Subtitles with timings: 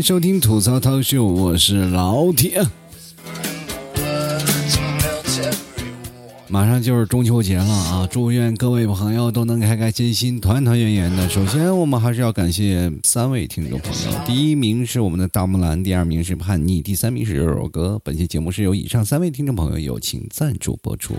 [0.00, 2.62] 收听吐槽涛秀，我是老铁。
[6.50, 8.08] 马上就是中秋节了啊！
[8.10, 11.28] 祝愿各位朋友都能开开心心、团团圆圆的。
[11.28, 17.98] 首先，我们还是要感谢三位听众朋友，第一名是我们的大木兰，第二名是叛逆，第三名是肉肉哥。
[18.02, 21.14] 本期节目是由以上三位听众朋友友情赞助播出。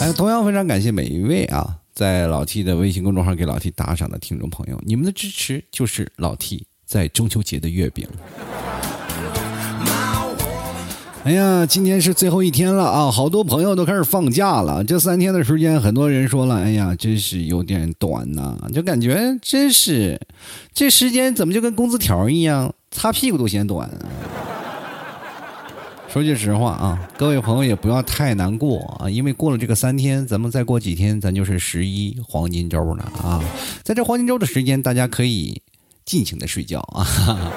[0.00, 8.06] 哎，同样非常感谢每一位啊，在老 T 的微信公众号给老 T 打赏的听众朋友，你们的支持就是老 T 在中秋节的月饼。
[11.24, 13.10] 哎呀，今天是最后一天了啊！
[13.10, 14.84] 好多朋友都开始放假了。
[14.84, 20.20] 这三天的时间，很多人说了：“哎呀，真是有点短呐！”就感觉真是，
[20.74, 23.88] 这时间怎么就跟工资条一样，擦屁股都嫌短。
[26.12, 33.42] 说句实话啊，各位朋友也不要太难过啊，因为过了这个三天，咱们再过几天，咱就是十一黄金周了啊！
[33.82, 35.62] 在这黄金周的时间，大家可以
[36.04, 37.52] 尽情的睡觉啊。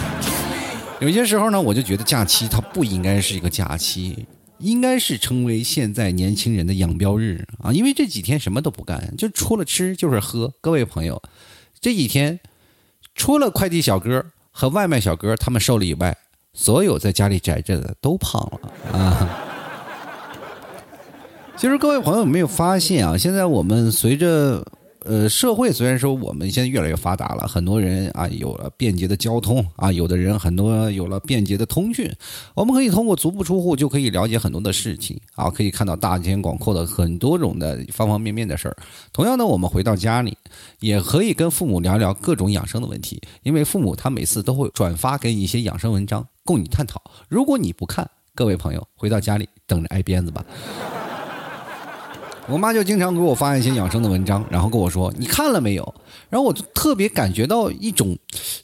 [1.00, 4.26] 有些时候呢，我就觉得假期它不应该是一个假期，
[4.58, 7.70] 应该是成为现在年轻人的养膘日啊！
[7.70, 10.52] 因为这几天什么都不干，就除了吃就是喝。
[10.62, 11.20] 各位朋友，
[11.80, 12.40] 这几天
[13.14, 16.16] 除了快递小哥和外卖小哥他们瘦了以外，
[16.54, 19.42] 所有在家里宅着的都胖了啊！
[21.58, 23.18] 其实各位朋友有没有发现啊？
[23.18, 24.66] 现在我们随着
[25.06, 32.12] 呃，社会虽然说我们现在越来越发达了，很多人啊有了便捷的交通啊，有的人很多有了便捷的通讯，
[32.54, 38.76] 我们可以通过足不出户就可以了解很多的事情啊，可以看到大间广阔的很多种的方方面面的事儿。
[39.12, 40.36] 同样的，我们回到家里
[40.80, 47.00] 也可以跟父母聊聊各种养生的问题，因为父母他每次都会转发给你一些养生文章供你探讨。
[47.28, 50.44] 如果你不看，各位朋友回到家里等着挨鞭子吧。
[52.48, 55.94] 我妈就经常给我发一些养生的文章，然后跟我说：“你看了没有？”
[56.30, 58.16] 然后我就特别感觉到一种，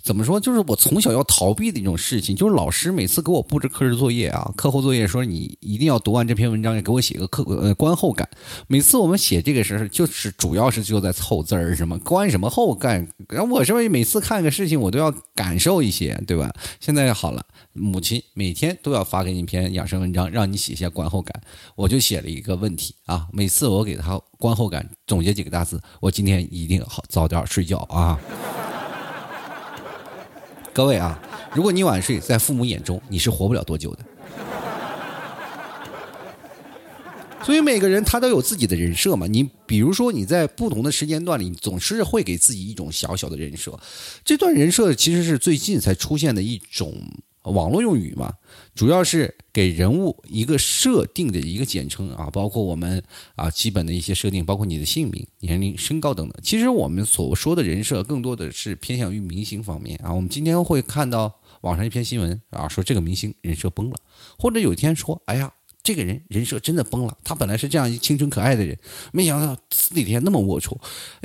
[0.02, 8.28] 怎么说，就是我从小要逃避的一种事情，就是老师每次给我布置课时作业啊，课后作业说你一定要读完这篇文章，给我写个课呃观后感。
[8.68, 13.06] 每次我们写这个时候，就是主要是就在凑字儿，什么观什么后感。
[13.28, 16.52] 然后我是不是每次看个事情，我都要感受一些，对吧？
[16.80, 21.42] 现在好了，母亲每天都要发给你一篇养生文章，让你写一下观后感。
[21.74, 23.66] 我就写了一个问题啊，每次。
[23.66, 28.20] 我给他观后感总结几个大字，我今天一定好早点睡觉啊！
[30.74, 31.18] 各位啊，
[31.54, 34.04] 如果你晚睡，在父母眼中你是活不了多久的。
[37.42, 39.26] 所以每个人他都有自己的人设嘛。
[39.26, 43.78] 你比如说你在不同的时间段里，你总是会给自己一种小小的人设。
[44.24, 46.94] 这段人设其实是最近才出现的一种
[47.44, 48.34] 网络用语嘛。
[48.74, 53.02] 主要是给人物一个设定的一个简称啊，包括我们
[53.34, 56.40] 啊基本的一些设定，包括你的姓名、年龄、身高等等。
[56.42, 60.12] 其实我们所说的人设，更多的是偏向于明星方面啊。
[60.12, 63.96] 我们今天会看到网上一篇新闻啊，说这个明星人设崩了，
[64.38, 65.52] 或者有一天说，哎呀，
[65.82, 68.78] 这个人人设真的崩了，他本来是这样一清纯可爱的人，
[69.12, 69.56] 没想到
[69.90, 70.76] 那天那么龌龊。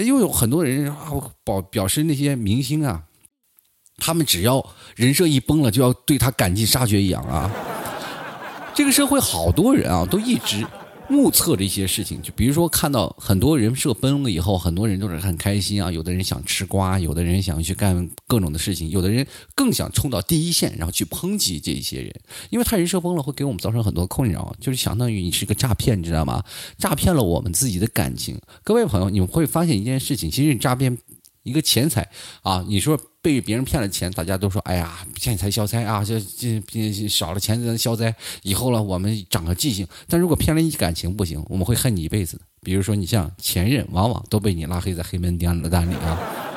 [0.04, 1.12] 又有很多人啊
[1.46, 3.07] 表表示那些明星啊。
[3.98, 4.66] 他们只要
[4.96, 7.52] 人设一崩了，就要对他赶尽杀绝一样啊！
[8.74, 10.66] 这个社会好多人啊，都一直
[11.10, 15.92] 目测着一些事情，就比如说看到很多人设崩了以后，很多人都是很开心啊。
[15.92, 19.26] 有的人想吃瓜，有的人想去干各种的事情，有的人
[19.56, 22.14] 更想冲到第一线，然后去抨击这些人，
[22.50, 26.44] 因为他人设崩了，会给我们造成很多困扰，就是相当于你是个诈骗，你知道吗？
[26.78, 28.40] 诈骗了我们自己的感情。
[28.64, 30.98] 各位朋友，你们会发现一件事情，其实诈骗。
[31.48, 32.06] 一个钱财
[32.42, 38.14] 啊，你说被别人骗了钱，大家都说哎呀，骗财消灾啊，这这少了钱能消灾，
[38.44, 39.88] 以后了我们长个记性。
[40.10, 42.40] 但如果骗了你感情不行，我们会恨你一辈子。
[42.62, 46.57] 比如说你像前任，往往都被你拉黑在黑名单里啊。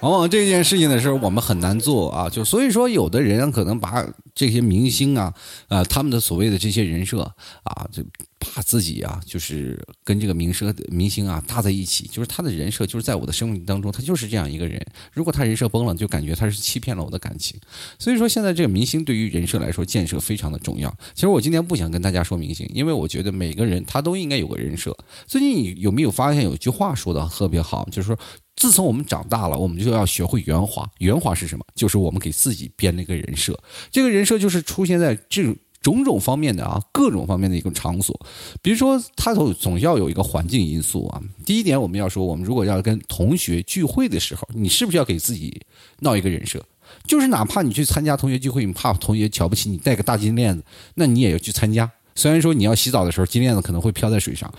[0.00, 2.28] 往往这件事情的时候，我们很难做啊。
[2.28, 5.34] 就所以说，有的人可能把这些明星啊，
[5.68, 7.22] 呃，他们的所谓的这些人设
[7.64, 8.02] 啊，就
[8.38, 14.80] 把自己啊，就是跟这个明设明星啊搭在一起，就是他的人设，就是在我的生命当中，他就是这样一个人。
[15.12, 17.58] 如果他人设崩了，就感觉他是欺骗了我的感情。
[17.98, 20.88] 所以说，现在这个明星对于人设来说建设非常的重要。
[21.14, 24.96] 其实我今天不想跟大家说明星，因为我觉得每个人他都应该有个人设。
[25.26, 28.16] 最近你有没有发现有句话说的特别好，就是说。
[28.58, 30.84] 自从我们长大了，我们就要学会圆滑。
[30.98, 31.64] 圆滑是什么？
[31.76, 33.56] 就是我们给自己编了一个人设。
[33.90, 35.44] 这个人设就是出现在这
[35.80, 38.18] 种种方面的啊，各种方面的一个场所。
[38.60, 41.22] 比如说，他总总要有一个环境因素啊。
[41.46, 45.62] 第一点，我们要说，我们如果要跟同学聚会的时候，你是不是要给自己
[46.00, 46.60] 闹一个人设？
[47.06, 50.64] 就是哪怕你去参加同学聚会，你怕同学瞧不起你，戴个大金链子，
[50.94, 51.88] 那你也要去参加。
[52.16, 54.52] 虽然说你要洗澡的时候，金链子可能会飘在水上。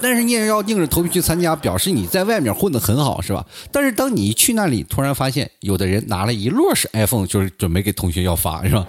[0.00, 3.44] 但是你也要硬着头皮去参加，表示你在外面混得很好，是吧？
[3.72, 8.86] 但是当你一去那里，突然发现有的人拿了一摞是 iPhone，就是准备给同学要发，是吧？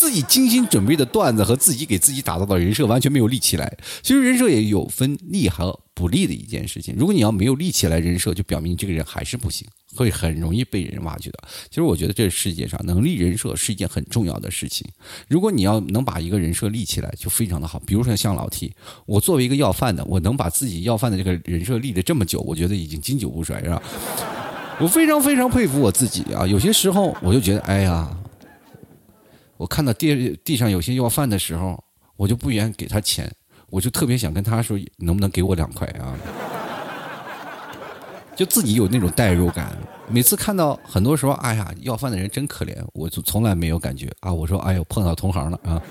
[0.00, 3.76] 自己精心准备的段子和自己给自己打造的人设完全没有立起来。
[4.00, 6.94] 其实人设也有分利和不利的一件事情。
[6.96, 11.38] 如果你要没有立起来人设，就表明这个人还是不行，会很容易被人挖掘的。
[11.68, 14.88] 其实我觉得这世界上能立人设是一件很重要的事情。
[15.28, 17.78] 如果你要能把一个人设立起来，就非常的好。
[17.80, 18.72] 比如说像老 T，
[19.04, 23.82] 我作为一个要饭的，我能把自己要饭的这个人设立了这么久，我觉得已经经久不衰，是吧？
[24.80, 26.46] 我非常非常佩服我自己啊！
[26.46, 28.16] 有些时候我就觉得，哎呀。
[29.60, 31.84] 我看到地地上有些要饭的时候，
[32.16, 33.30] 我就不愿给他钱，
[33.68, 36.16] 我就特别想跟他说，能不能给我两块啊？
[38.34, 39.76] 就自己有那种代入感。
[40.08, 44.32] 每次看到很多时候，哎呀，要饭的人真可怜，我就从来没有感觉啊。
[44.32, 45.82] 我说，哎呦，碰到同行了啊。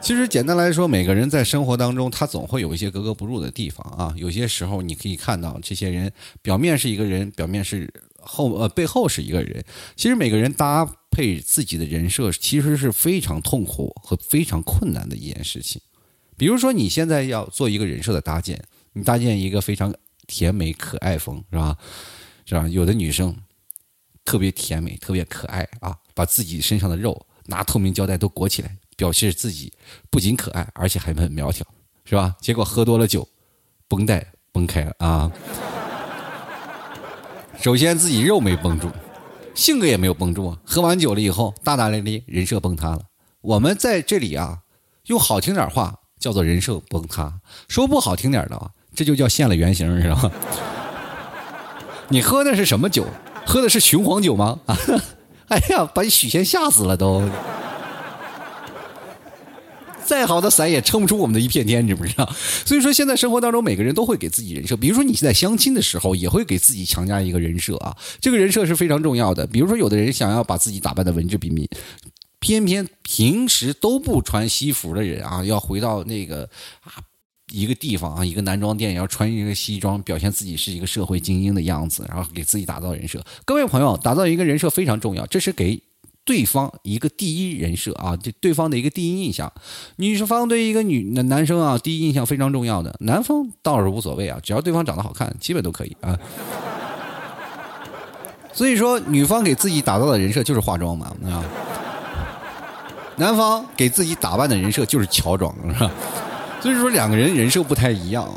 [0.00, 4.14] 其实简单来说，每个人在生活当中，他总会有一些格格不入的地方啊。
[4.16, 6.10] 有些时候，你可以看到这些人
[6.40, 7.92] 表面是一个人，表面是。
[8.30, 9.64] 后呃背后是一个人，
[9.96, 15.80] 其实每个人搭配自己的人设，其实是非常痛苦和非常困难的一件事情。
[16.36, 18.62] 比如说你现在要做一个人设的搭建，
[18.92, 19.92] 你搭建一个非常
[20.26, 21.76] 甜美可爱风，是吧？
[22.46, 22.68] 是吧？
[22.68, 23.36] 有的女生
[24.24, 29.72] 特别甜美，特别可爱啊，把自己身上的肉拿透明胶带都裹起来，表示自己
[30.08, 31.66] 不仅可爱，而且还很苗条，
[32.04, 32.36] 是吧？
[32.40, 33.28] 结果喝多了酒，
[33.88, 35.30] 绷带崩开了啊。
[37.60, 38.88] 首先自己肉没绷住，
[39.54, 40.56] 性格也没有绷住啊！
[40.64, 43.02] 喝完酒了以后，大大咧咧，人设崩塌了。
[43.42, 44.60] 我们在这里啊，
[45.08, 47.34] 用好听点话叫做人设崩塌，
[47.68, 50.30] 说不好听点的啊，这就叫现了原形，知道吗？
[52.08, 53.04] 你喝的是什么酒？
[53.44, 54.58] 喝的是雄黄酒吗？
[54.64, 54.74] 啊！
[55.48, 57.28] 哎呀，把许仙吓死了都。
[60.10, 62.28] 再好的伞也撑不出我们的一片天，你知不知道？
[62.66, 64.76] 所以说，现在生活当中，每个人都会给自己人设。
[64.76, 67.96] 比如说，你在相亲的时候，也会给自己强加一个人设啊。
[68.20, 69.46] 这个人设是非常重要的。
[69.46, 71.68] 比如说，有的人想要把自己打扮的文质彬彬，
[72.40, 76.42] 偏偏平时都不穿西服的人啊，要回到那个
[76.80, 76.98] 啊
[77.52, 83.24] 一个地方啊，一个男装店，要穿一个西装，表现自己是一个社会精英的样子，然后给自己打造人设。
[83.44, 85.80] 各位朋友，打造一个人设非常重要，这是给。
[86.24, 89.52] 对方一个第一人设啊，这对方的一个第一印象，
[89.96, 92.94] 女方对一个女男男生啊，第一印象非常重要的。
[93.00, 96.16] 男方倒是无所谓啊，只要对方长得好看，基本都可以啊。
[98.52, 101.42] 所以说，女方给自己打造的人设就是化妆嘛，啊，
[103.16, 105.90] 男方给自己打扮的人设就是乔装，是吧？
[106.60, 108.28] 所以说两个人人设不太一样，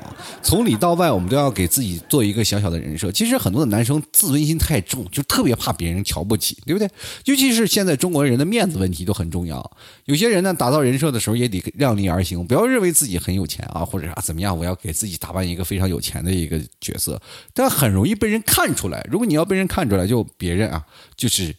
[0.41, 3.11] 从里到外我们都要给自己做一个小小的人设。
[3.11, 6.89] 其实很多的男生自尊心太重，就特别怕别人瞧不起，对不对？
[7.25, 9.77] 尤其是现在中国人的面子问题都很重要。
[10.05, 17.21] 有些人呢，打造人设的时候也得量力而行，不要认为自己很有钱啊，或者啊怎么样，我要给自己打扮一个非常有钱的一个角色，
[17.53, 19.05] 但很容易被人看出来。
[19.11, 20.85] 如果你要被人看出来，就别人啊
[21.17, 21.55] 就是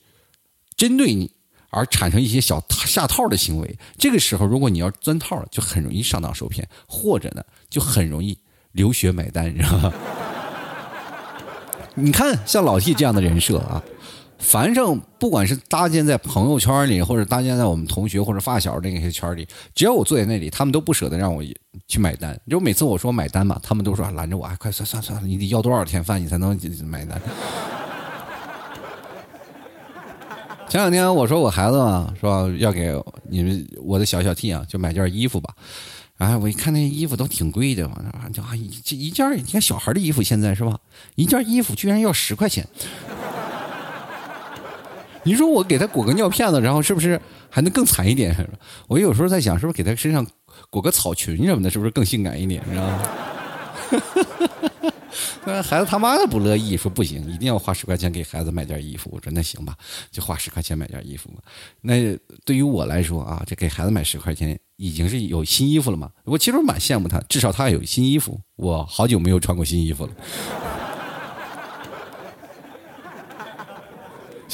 [0.77, 1.31] 针对你。
[1.75, 8.39] 而产生一些小下套的行为，这个时候如果你要钻套，就很容易上当受骗，或者呢，就很容易
[8.73, 9.93] 流血买单，你知道吗？
[11.97, 13.83] 你看，像老 T 这样的人设啊，
[14.39, 21.43] 反正不管是搭建在朋友圈里，或者搭建在我们同学或者发小那些圈里，只要我坐在那里，他们都不舍得让我
[21.87, 22.37] 去买单。
[22.51, 27.21] 就每次我说买单嘛，他们都说拦着我，哎，快算算算了，你得要多少天饭你才能买单？
[30.75, 32.93] 前两天我说我孩子嘛，说要给
[33.29, 35.55] 你们我的小小 T 啊，就买件衣服吧。
[36.17, 37.97] 哎，我一看那衣服都挺贵的嘛，
[38.33, 40.77] 就啊一一件，你看小孩的衣服现在是吧？
[41.15, 42.67] 一件衣服居然要十块钱。
[45.23, 48.35] 你说我给他裹个尿片子，然后是不是还能更惨一点？
[48.89, 50.27] 我有时候在想，是不是给他身上
[50.71, 52.61] 裹个草裙什么的，是不是更性感一点？
[52.67, 53.01] 你知道吗？
[55.45, 59.11] 那孩子他妈的不乐意，说不行，一定要花十块钱给孩子买件衣服。
[59.13, 59.77] 我说那行吧，
[60.11, 61.43] 就花十块钱买件衣服吧。
[61.81, 66.11] 那对于我来说啊，这给孩子买十块钱已经是有新衣服了嘛。
[66.25, 68.41] 我其实蛮羡慕他，至少他有新衣服。
[68.57, 70.13] 我好久没有穿过新衣服了。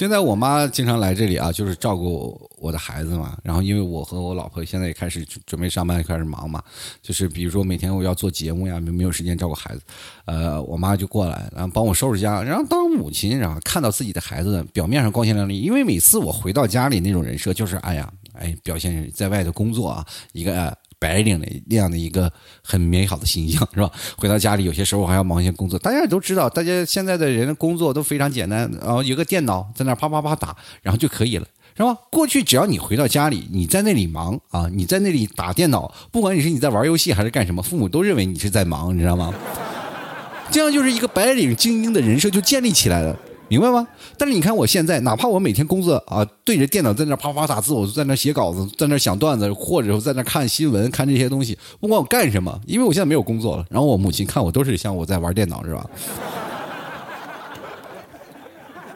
[0.00, 3.37] 现在我妈经常来这里啊，就是照顾我的孩子嘛。
[3.45, 6.64] 然后因为我和我老婆现在也开始准备上班，开始忙嘛。
[7.02, 9.83] 就是比如说每天我要做节目呀，没没有时间照顾孩子，
[10.25, 12.42] 呃，我妈就过来，然后帮我收拾家。
[12.42, 22.30] 然后当母亲，然后看到自己的孩子表面上光鲜亮丽，因为每次我回到家里那种人设就是，哎呀，哎，表现在外的工作啊，一个白领的那样的一个
[22.62, 23.90] 很美好的形象，是吧？
[24.19, 25.78] 回到家里，有些时候还要忙一些工作。
[25.78, 31.97] 大家也都知道，大家现在的人的工作都非常简单，然后有个电脑在那啪啪啪打，然后就可以了，是吧？
[32.11, 39.35] 过去只要你回到家里，你在那里忙啊，你在那里打电脑，不管你是你在玩游戏还是干什么，父母都认为你是在忙，你知道吗？
[40.50, 43.16] 这样就是一个白领精英的人设就建立起来了。
[43.50, 43.87] 明白吗？
[44.16, 53.66] 但是你看我现在，哪怕我每天工作啊，对着电脑在那啪啪打字，我就在那写稿子，在那想段子，或者在那看新闻、看这些东西，不管我干什么，因为我现在没有工作了。
[53.69, 55.85] 然后我母亲看我都是像我在玩电脑，是吧？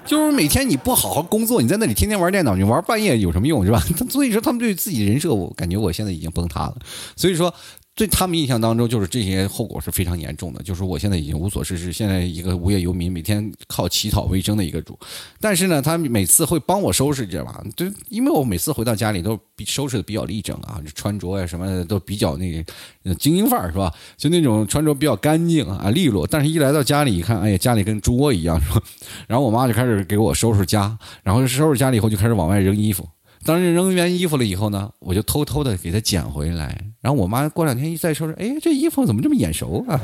[0.06, 3.82] 就是每天你不好好工作，你在那里天天玩电脑，你玩半夜有什么用，是吧？
[4.08, 6.76] 所以说他们对自己人设，我感觉我现在已经崩塌了。
[7.16, 7.52] 所以说。
[7.96, 10.60] 对他们印象当中，就是这些后果是非常严重的。
[10.64, 14.98] 就是我现在已经无所事事，现在一个无业游民，每天靠乞讨为生的一个主。
[15.40, 17.62] 但是呢，他每次会帮我收拾，知道吧？
[17.76, 23.94] 就因为我每次回到家里都收拾的比较立整啊，穿着呀什么的都比较那个精英范儿，是吧？
[24.16, 26.26] 就那种穿着比较干净啊，利落。
[26.26, 28.82] 但是一来到家里一看，哎呀，家里跟猪窝一样，是吧？
[29.28, 33.08] 然后我妈就开始给我收拾家，然后收拾家里以后就开始往外扔衣服。
[33.44, 36.80] 当时扔完衣服了以后呢，我就偷偷的给他捡回来。
[37.00, 40.00] 然后我妈过两天一再收拾，哎，这衣服怎么这么眼熟啊？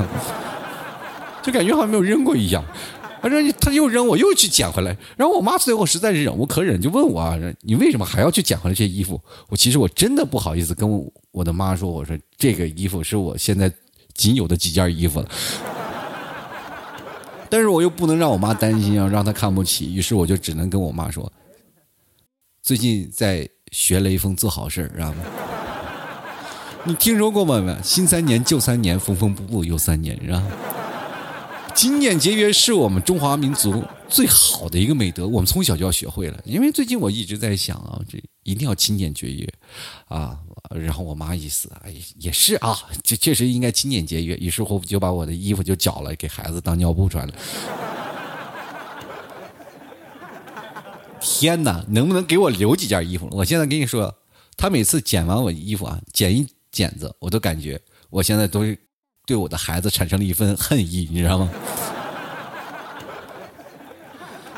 [1.42, 2.62] 就感觉好像没有扔过一样。
[3.22, 4.96] 反正他又扔，我又去捡回来。
[5.16, 13.70] 然后我妈最后实在忍无可忍，就问我啊：“你为什么还要去捡回来这些衣服？”我其实我真的不好意思跟我的妈说，我说这个衣服是我现在
[14.14, 15.28] 仅有的几件衣服了。
[17.50, 19.94] 但是我又不能让我妈担心啊，让她看不起。
[19.94, 21.30] 于是我就只能跟我妈说。
[22.62, 25.24] 最近在学雷锋做好事知道吗？
[26.84, 27.78] 你听说过吗？
[27.82, 30.42] 新三年旧三年，缝缝补补又三年，是吧？
[31.74, 36.38] 勤俭节约是我们中华民族最好的一个美德，我们从小就要学会了。
[36.44, 39.48] 因为最近我一直在想啊，这一定要勤俭节约
[40.08, 40.38] 啊。
[40.74, 44.36] 然后我妈一死，哎，也是啊，这确实应该勤俭节约。
[44.36, 47.34] 于是乎就把我的衣服就绞了，给孩子当尿布穿了。
[51.20, 53.28] 天哪，能不能给我留几件衣服？
[53.32, 54.14] 我现在跟你说，
[54.56, 58.64] 他每次剪完我衣服啊，剪一剪子，我都感觉我现在都
[59.26, 61.50] 对我的孩子产生了一份恨意，你知道吗？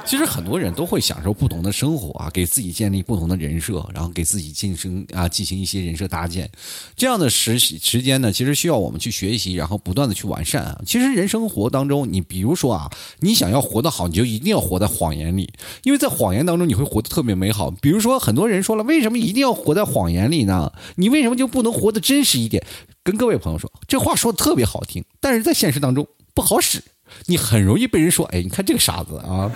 [0.05, 6.51] 其实很多人都会享受不同的生活啊，给自己建立不同的人设，然后给自己晋升啊，进行一些人设搭建。
[6.97, 10.81] 这样的时时间呢，其实需要我们去学习，然后不断的去完善啊。
[10.85, 12.91] 其实人生活当中，你比如说啊，
[13.21, 15.51] 你想要活得好，你就一定要活在谎言里，
[15.85, 17.71] 因为在谎言当中你会活得特别美好。
[17.71, 20.73] 比如说很多人说了，为什么一定要活在谎言里呢？
[20.97, 22.63] 你为什么就不能活得真实一点？
[23.05, 26.83] 跟各位朋友说，这话说的特别好听，但是在现实当中不好使，
[27.27, 29.51] 你很容易被人说，哎，你看这个傻子啊。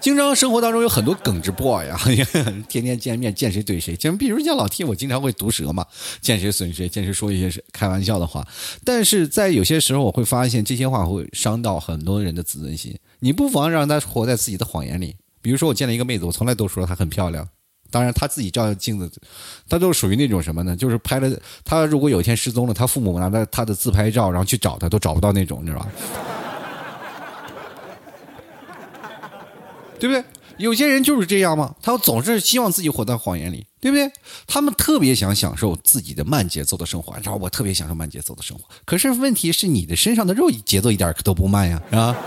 [0.00, 1.98] 经常生活当中有很多耿直 boy 呀，
[2.68, 3.96] 天天见面见谁怼谁。
[3.96, 5.86] 就比如像老 T，我经常会毒舌嘛，
[6.20, 8.46] 见谁损谁，见谁说一些开玩笑的话。
[8.84, 12.96] 但是在有些时候，我会发现这些话会伤到很多人的自尊心。
[13.20, 15.16] 你不妨让他活在自己的谎言里。
[15.40, 17.48] 比如说，我见了一个妹子，我从来都说她很漂亮。
[17.90, 19.10] 当然，她自己照镜子，
[19.68, 20.76] 她都属于那种什么呢？
[20.76, 21.30] 就是拍了
[21.64, 25.88] 她如果有一天失踪了，她父母拿着她的自拍照，然后去找她，都找不到那种，你知道吧？
[29.98, 30.24] 对不对？
[30.58, 34.10] 有些人就是这样嘛，他总是希望自己活在谎言里，对不对？
[34.46, 38.64] 他们特别想享受自己的慢节奏的生活，然后我特别享受慢节奏的生活。
[38.84, 42.16] 可是问题是，你的身上的肉节奏一点都不慢呀，啊！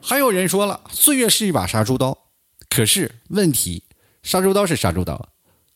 [0.00, 2.16] 还有人说了，岁月是一把杀猪刀，
[2.68, 3.82] 可是问题，
[4.22, 5.28] 杀猪刀是杀猪刀，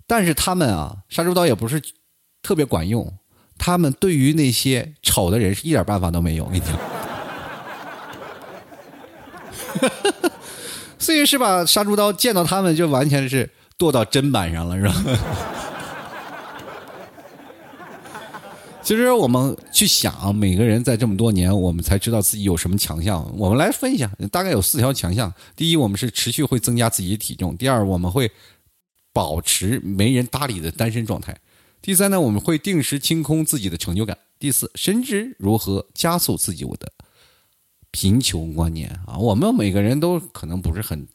[0.07, 1.83] 但是他们啊，杀猪刀也不是
[2.41, 3.13] 特别管用，
[3.59, 6.94] 他们对于那些丑的人是一点办法都没有，我跟你讲。
[10.99, 14.95] 岁月是把杀猪刀，见到他们就完全是剁到砧板上了，是吧？
[18.83, 23.27] 其实我们去想，每个人在这么多年，我们才知道自己有什么强项。
[23.39, 28.31] 我们来分一下，大概有四条强项：第一，我们是持续会增加自己的体重；第二，我们会
[29.13, 31.33] 保持没人搭理的单身状态；
[31.81, 36.93] 第三呢，我们会定时清空自己的成就感；第四，深知如何加速自己我的。
[37.95, 41.07] 贫穷观念啊，我们每个人都可能不是很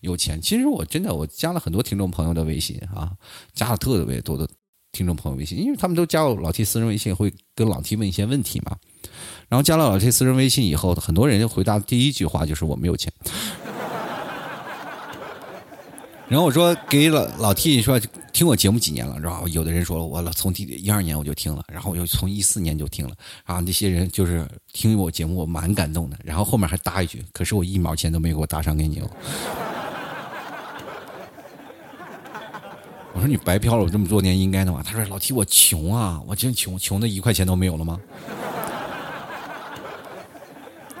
[0.00, 0.40] 有钱。
[0.40, 3.12] 其实我真的，我加了很多听众朋友的微信啊，
[3.52, 4.48] 加了特别多的
[4.92, 8.78] 听众朋友微信，因为他们都加我老 T 私人微信，会跟老 T 问一些问题嘛。
[9.50, 13.12] 然后加了老 T 私人微信以后，很多人就回答第一句话就是我没有钱。
[16.32, 18.00] 然后我说给老老 T 说
[18.32, 23.12] 听我节目几年了，然后有的人说我老从第一二年我就听了，然后又从一四年就听了，
[23.44, 29.10] 然后那些人就是听我节目我蛮感动的，然后后面还搭一句，可是我一毛钱都没给我搭上给你哦。
[33.12, 34.82] 我说你白嫖了我这么多年应该的嘛。
[34.82, 38.00] 他说老 T 我穷啊，我真穷，穷的一块钱都没有了吗？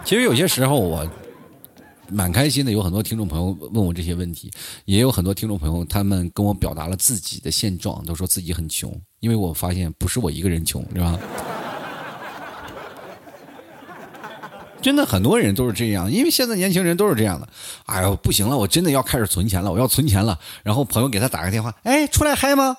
[0.04, 1.08] 其实有些时候我
[2.08, 4.50] 蛮开心的，有很多听众朋友问我这些问题，
[4.84, 11.18] 也有很多听众朋友他们跟我表达了自己的现状，都说自己很穷，因为我发现不是我一个人穷，是吧？
[14.82, 17.48] 真的很多人都是这样，因为现在年轻人都是这样的。
[17.86, 20.38] 哎呦，不行了，我真的要开始存钱了，我要存钱了。
[20.64, 22.76] 然后朋友给他打个电话，哎，出来嗨吗？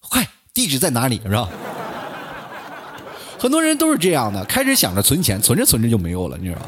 [0.00, 1.20] 快，地址在哪里？
[1.24, 1.48] 是吧？
[3.40, 6.66] 很多人都是这样的，开始想着存钱，存着存着就没有了，你知道吗？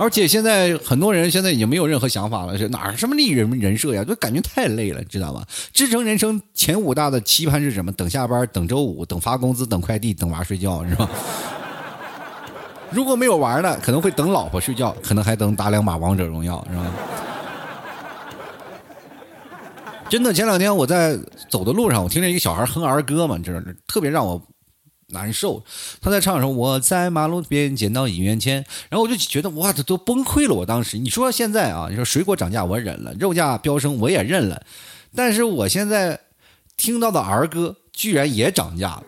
[0.00, 4.02] 而且现在很多人现在已经没有任何想法了，是哪什么立人人设呀？
[4.02, 5.44] 就感觉太累了，知道吗？
[5.74, 7.92] 支撑人生前五大的期盼是什么？
[7.92, 11.06] 等下班，等周五，等发工资，等快递，等娃睡觉，是吧？
[12.90, 16.86] 如果没有玩的，可能会等老婆睡觉，可能还等打两把王者荣耀，是吧？
[20.08, 21.18] 真的，前两天我在
[21.50, 24.40] 走的路上，我听见一个小孩哼儿歌嘛，你知道特别让我。
[25.10, 25.62] 难受，
[26.00, 30.54] 他在唱的时候，我在马路边捡到一元钱，然后我就觉得哇，这都崩溃了。
[30.54, 34.64] 我当时，你说现在啊，你说水果涨价我忍了，肉价飙升我也认了，
[35.14, 36.20] 但是我现在
[36.76, 39.04] 听到的儿歌居然也涨价了，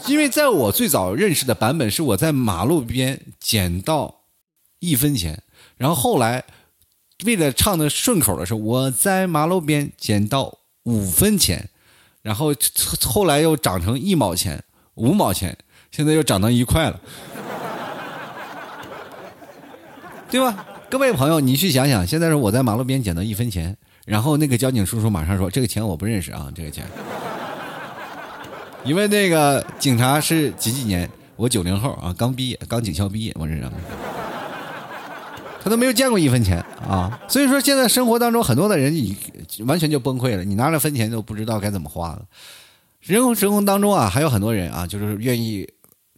[0.06, 4.22] 因为在我最早认识的版本是我在马路边捡到
[4.78, 5.42] 一分钱，
[5.76, 6.44] 然后后来
[7.24, 11.68] 为了唱的顺口的时候，我在马路边捡到五分钱。
[12.22, 12.54] 然后
[13.06, 14.62] 后来又涨成一毛钱、
[14.94, 15.56] 五毛钱，
[15.90, 17.00] 现在又涨到一块了，
[20.30, 20.66] 对吧？
[20.90, 26.84] 各位朋友，你去想想，现在是我在马路边捡到一分钱，然后那个交警叔叔马上说：“这个钱我不认识啊，这个钱。”
[28.84, 31.08] 因为那个警察是几几年？
[31.36, 33.64] 我九零后啊，刚毕业，刚警校毕业，我认识。
[35.62, 39.16] 他都没有见过一分钱啊，所以说现在生活当中很多的人，你
[39.66, 42.22] 完全就崩溃了，你拿着分钱都不知道该怎么花了。
[43.00, 45.68] 人生生活当中啊，还有很多人啊，就是愿意。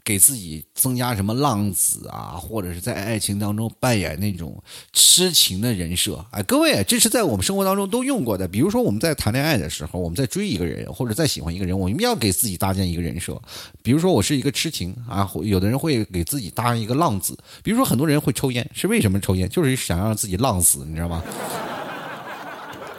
[0.04, 4.62] 给自己增加什么浪子啊，或者是在爱情当中扮演那种
[4.92, 6.24] 痴情的人设？
[6.30, 8.48] 哎，各位，这是在我们生活当中都用过的。
[8.48, 13.40] 比如说我们在谈恋爱的时候，我们在追一个人或者在喜欢一个人，我们要给自己搭建一个人设。
[13.82, 17.38] 比如说我是一个痴情啊，有的人会给自己搭一个浪子。
[17.62, 19.48] 比如说很多人会抽烟，是为什么抽烟？
[19.48, 21.22] 就是想让自己浪死，你知道吗？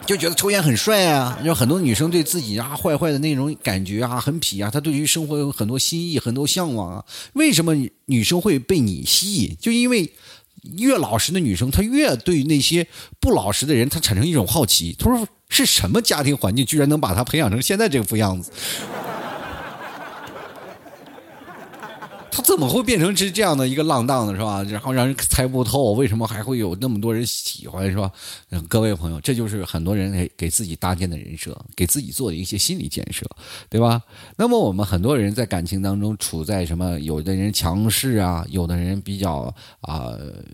[0.06, 1.38] 就觉得抽烟很帅啊！
[1.42, 7.04] 有很多女生对自己啊坏坏的那种感觉啊很痞啊，她对于生活有很多心意、很多向往啊。
[7.32, 7.74] 为什么
[8.06, 9.56] 女生会被你吸引？
[9.58, 10.12] 就因为
[10.76, 12.86] 越老实的女生，她越对那些
[13.18, 14.94] 不老实的人，她产生一种好奇。
[14.98, 18.52] 她说：“是什么家庭环境，居然能把她培养成现在这副样子？”
[22.36, 24.60] 他怎么会变成这这样的一个浪荡的，是吧？
[24.64, 28.10] 然后让人猜不透，为什么还会有那么多人喜欢，是吧？
[28.68, 33.24] 各位朋友，这就是很多人给给自己搭建的人设，给自己做的一些心理建设，
[33.70, 34.02] 对吧？
[34.36, 36.98] 那么我们很多人在感情当中处在什么？
[36.98, 40.10] 有的人强势啊，有的人比较啊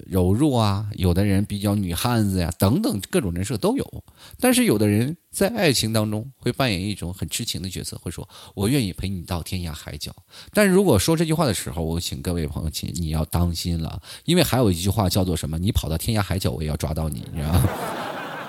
[0.06, 4.04] 柔弱啊，有的人比较女汉子呀，等等各种人设都有。
[4.38, 5.16] 但是有的人。
[5.30, 10.12] 在爱情当中，会扮演一种很痴情的角色，会说“我愿意陪你到天涯海角”。
[10.52, 15.56] 但如果说这句话的时候，我请各位朋友，请你要当心了，因为还有一句话叫做什么？
[15.56, 17.68] 你跑到天涯海角，我也要抓到你，你知道吗？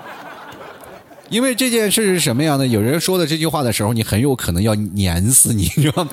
[1.29, 2.65] 因为这件事是什么样的？
[2.65, 6.11] 有人说的这句话的时候，你很有可能要碾死你，你知道吗？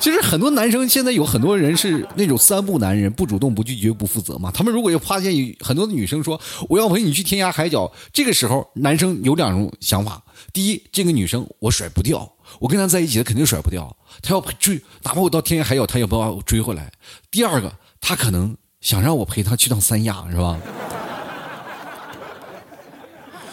[0.00, 4.50] 其实很多男生现在有很多人是那种三不男人，不主动、不拒绝、不负责嘛。
[4.50, 10.22] 他们如果有发现有很多的女生说我要陪你去天涯海角，这个时候男生有两种想法：
[10.54, 16.90] 第一，这个女生我甩不掉，我跟她在一起，她肯定甩不掉，她要追，哪怕我到天涯海角，她也不把我追回来。
[17.30, 20.58] 第二个，她可能想让我陪她去趟三亚，是吧？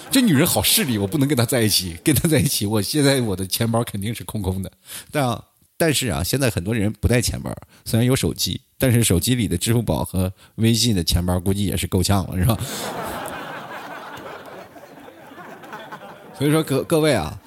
[0.09, 4.71] 这女人好势利，我不能跟她在一起，跟她在一起，我现在我的钱包肯定是空空的，
[5.11, 5.37] 但。
[5.77, 7.53] 但是啊，现在很多人不带钱包，
[7.85, 12.57] 虽然有手机，但是手机里的支付宝和微信的钱包估计也是够呛了，是吧？
[16.37, 17.39] 所以说，各各位啊，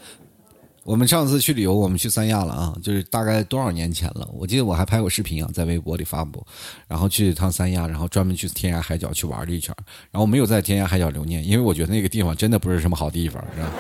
[0.85, 4.29] 我们上次去旅游，我们去三亚了啊，就是大概多少年前了？
[4.33, 6.45] 我记得我还拍过视频啊，在微博里发布，
[6.89, 9.75] 然后去一趟三亚，然后专门去天涯海角去玩了一圈，
[10.11, 13.71] 然后没有在天涯海角留念，因为我觉得那个地方真的不是什么好地方，是吧？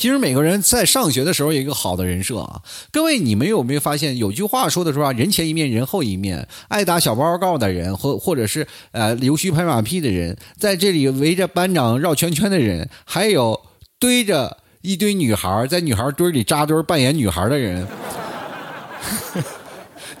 [0.00, 5.12] 其实每个人在上学的时候有一个好的人设啊，各位你们有没有发现有句话说的是吧？
[5.12, 6.48] 人前一面，人后一面。
[6.68, 13.60] 爱打小报告的人，或或者是呃溜须拍马屁的人，在这里围着班长绕圈圈的人，还有
[13.98, 17.86] 堆着一堆女孩在女孩堆里扎堆扮演女孩的人。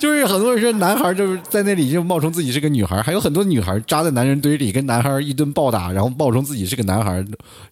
[0.00, 7.22] 就是很多人说男孩就是在那里就冒充自己是个女孩，还有很多女孩扎在男人堆里跟男孩一顿暴打，然后冒充自己是个男孩，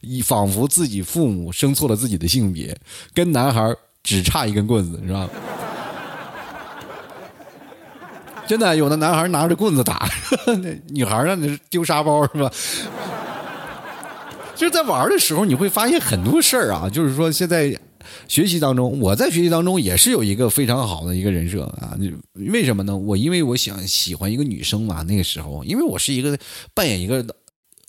[0.02, 2.78] 以仿佛自己父母生错了自己的性别，
[3.14, 5.26] 跟男孩只差一根棍子，是吧？
[8.46, 10.06] 真的，有的男孩拿着棍子打，
[10.62, 11.34] 那女孩呢？
[11.36, 12.50] 那是丢沙包是吧？
[14.54, 16.90] 就是在玩的时候，你会发现很多事儿啊。
[16.90, 17.74] 就是说，现在
[18.28, 21.96] 学习当中，我在学习当中也是有一个非常好的一个人设啊。
[22.34, 22.96] 为什么呢？
[22.96, 25.02] 我因为我想喜欢一个女生嘛。
[25.02, 26.38] 那个时候，因为我是一个
[26.74, 27.24] 扮演一个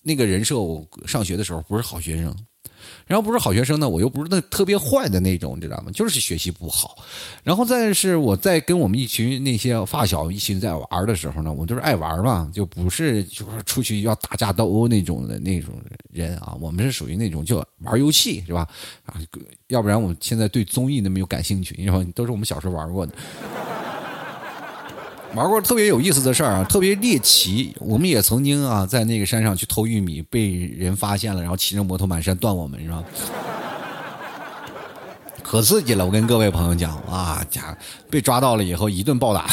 [0.03, 2.35] 那个人设，我上学的时候不是好学生。
[3.05, 5.91] 然后不是好学生呢，我又不是那特别坏的那种，你知道吗？
[5.93, 6.97] 就是学习不好。
[7.43, 15.73] 然后再是我在跟我们一群那些发小一起在玩的时候呢，我就是爱玩嘛，就不是就是出去要打架斗殴那种的那种
[16.11, 16.55] 人啊。
[16.59, 18.67] 我们是属于那种就玩游戏是吧？
[19.05, 19.15] 啊，
[19.67, 23.13] 要不然我现在对综艺那么有感兴趣，因为都是我们小时候玩过的。
[25.35, 27.73] 玩过特别有意思的事儿啊，特别猎奇。
[27.79, 33.03] 我们也曾经啊，在那个山上去偷玉米，被人发现了，然后骑着摩托满山断我们，是吧？
[35.49, 36.05] 可刺激了！
[36.05, 37.75] 我跟各位朋友讲啊，家
[38.07, 39.47] 被抓到了以后一顿暴打，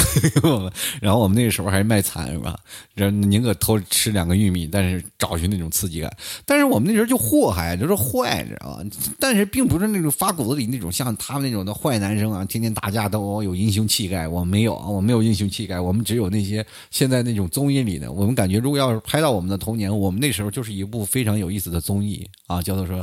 [1.00, 2.54] 然后我们那时候还卖惨是吧？
[2.92, 6.14] 人宁可偷吃两个玉米，但是找寻那种刺激感。
[6.44, 8.84] 但是我们那时候就祸害，就是坏，知道吧？
[9.18, 14.28] 但是并不是那种发骨子里那种像他们那种的坏男生啊，天天打架斗殴，有英雄气概。
[14.28, 15.80] 我没有啊，我没有英雄气概。
[15.80, 18.12] 我们只有那些现在那种综艺里的。
[18.12, 23.02] 我们感觉如果要是拍到我们的童年，我们那时候就是一部非常有意思的综艺啊，叫做说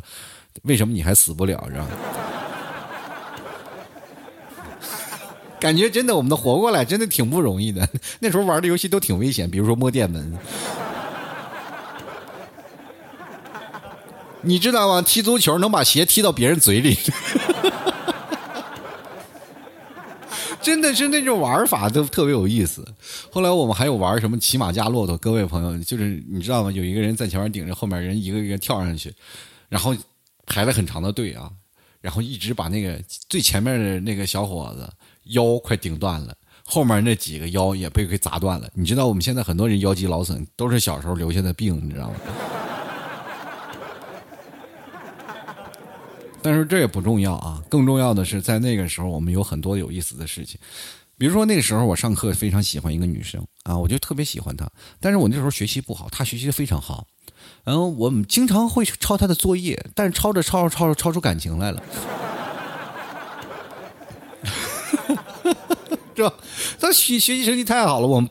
[0.61, 1.89] 为什么你还死不了，知道吗？
[5.63, 7.87] 感觉真的，我们都活过来，真的挺不容易的。
[8.19, 10.29] 那时候玩的游戏都挺危险，比如说摸电门。
[14.43, 15.01] 你知道吗？
[15.01, 16.97] 踢足球能把鞋踢到别人嘴里，
[20.61, 22.85] 真的是那种玩法都特别有意思。
[23.31, 26.69] 后来我们还有玩什么骑马加骆驼，各位朋友，就是你知道吗？
[26.73, 29.13] 有一个人在前面顶着，后面人一个一个跳上去，
[29.69, 29.95] 然后
[30.45, 31.49] 排了很长的队啊，
[32.03, 34.87] 然后一直把那个最前面的那个小伙子。
[35.27, 36.35] 腰快顶断了，
[36.65, 38.69] 后面那几个腰也被给砸断了。
[38.73, 42.15] 你知道我们现在很多人腰肌劳损，都是小时候留下的病，你知道吗？
[46.43, 50.59] 但是这也不重要啊，更重要的是在那个时候我们有很多有意思的事情。
[51.17, 57.07] 比如说那个时候我上课非常喜欢一个女生啊，我就特别喜欢她，但是我那时候学习不好，她学习的非常好，
[57.63, 61.83] 然后我们经常会抄她的作业，但是抄着抄着抄着抄出感情来了。
[66.15, 66.33] 是吧？
[66.79, 68.29] 她学学习成绩太好了，我们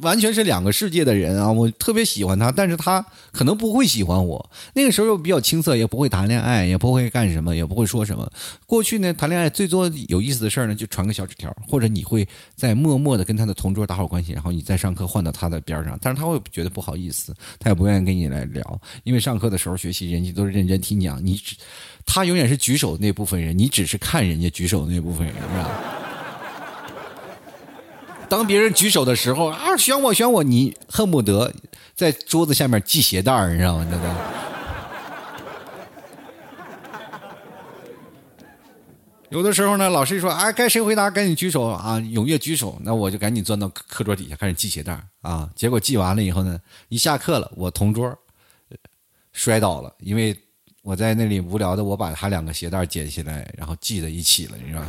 [0.00, 1.52] 完全是两个世界的人啊！
[1.52, 4.50] 我特别喜欢他，但是他可能不会喜欢我。
[4.74, 8.30] 那个时候又比较青涩，也不会谈恋爱，也不会干什么，也不会说什么。
[8.66, 12.26] 过去呢，谈恋爱最多有意思的事儿呢，就传个小纸条，或者你会
[12.56, 21.54] 在默默的跟他的同桌打好关系，然后你在上课换到他的边上，但是他会觉得不好意思，他也不愿意跟你来聊，因为上课的时候学习，人家都是认真听讲，你只
[22.06, 25.97] 他永远是举手那部分人，你只是看人家举手那部分人，是吧？
[28.28, 31.52] 当别人举手的时候啊，选我选我，你恨不得
[31.94, 33.86] 在桌子下面系鞋带儿，你知道吗？
[33.90, 34.14] 那个。
[39.30, 45.48] 有的时候呢，老师说啊，该谁回答赶紧举手啊，踊跃举手，那我就赶紧钻到课桌底下开始系鞋带啊。
[45.54, 48.14] 结果系完了以后呢，一下课了，我同桌
[49.32, 50.36] 摔倒了，因为
[50.82, 54.88] 我在那里无聊的，我把他两个鞋带捡起来，然后系在一起了，你知道吗？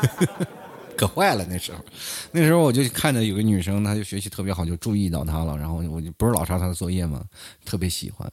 [0.96, 1.82] 可坏了那时候，
[2.30, 5.56] 那时候我就看着有个女生，她就学习特别好，就注意到她了。
[5.56, 7.24] 然后我就不是老抄她的作业嘛，
[7.64, 8.30] 特别喜欢。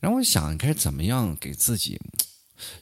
[0.00, 2.00] 然后我想该怎么样给自己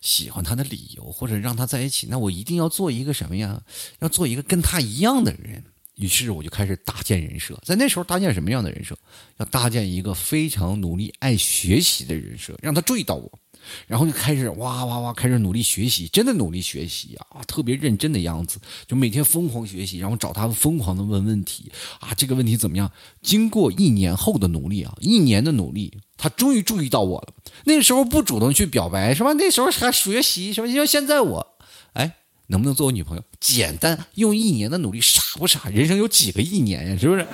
[0.01, 2.07] 喜欢她的理由，或者让她在一起。
[2.09, 3.61] 那我一定要做一个什么呀？
[3.99, 5.63] 要做一个跟她一样的人。
[5.97, 7.61] 于是我就开始搭建人设。
[7.65, 8.97] 在那时候搭建什么样的人设？
[9.39, 13.39] 要搭建一个非常努力、爱学习的人设，让她注意到我。
[13.87, 22.91] 然后就开始哇哇哇，开始努力学习，真的努力学习啊，特别认真的样子，就每天疯狂学习，然后找他疯狂的问问题啊，这个问题怎么样？
[23.23, 27.35] 经过一年后的努力啊，一年的努力，他终于注意到我了。
[27.65, 29.33] 那时候不主动去表白是吧？
[29.35, 30.69] 那时候还学习什么？
[30.69, 31.47] 因为现在我，
[31.93, 33.23] 哎，能不能做我女朋友？
[33.41, 35.69] 简单，用一年的努力，傻不傻？
[35.69, 36.97] 人生有几个一年呀？
[36.97, 37.27] 是不是？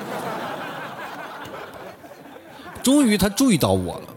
[2.83, 4.09] 终于他注意到我了，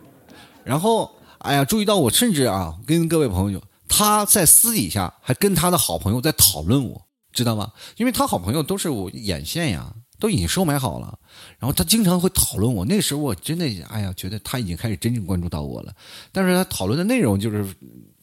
[0.63, 1.16] 然后。
[1.47, 7.71] 哎呀，注意到我，甚至啊，跟各位朋友，他在私底下还跟他的好朋友在讨论我，知道吗？
[7.95, 11.17] 因为他好朋友都是我眼线呀，都已经收买好了，
[11.57, 12.83] 然后他经常会讨论我。
[12.83, 15.93] 那时候我真的，哎呀，觉得他已经开始真正关注到我了。
[16.33, 17.65] 但是他讨论的内容就是，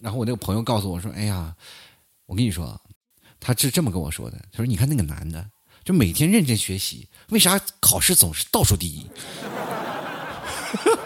[0.02, 1.54] 然后我那个朋友告诉我说：“哎呀，
[2.26, 2.78] 我跟你说，
[3.40, 5.42] 他是这么跟我说的：“他说你看那个男的，
[5.82, 9.06] 就每天认真学习，为啥考试总是倒数第一？”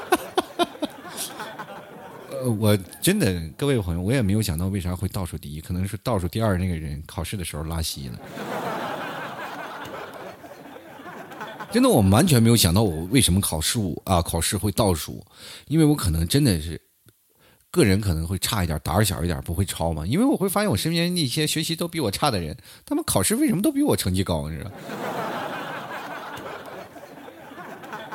[2.40, 8.18] 呃，我真的各位朋友，我也没有想到为啥会倒数第一，可能是倒数第二那个人考试的时候拉稀了。
[11.70, 15.24] 真的，我完全没有想到我为什么考试啊考试会倒数，
[15.66, 16.80] 因为我可能真的是
[17.70, 20.06] 个人可能会差一点，胆儿小一点，不会抄嘛。
[20.06, 24.48] 因为我会发现我身边那些学习都比我差的人，他们考试为什么都比我成绩高？
[24.48, 24.70] 你知道？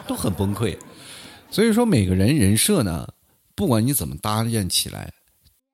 [0.08, 0.78] 都很崩溃。
[1.52, 3.08] 所以说，每个人人设呢，
[3.56, 5.12] 不管你怎么搭建起来。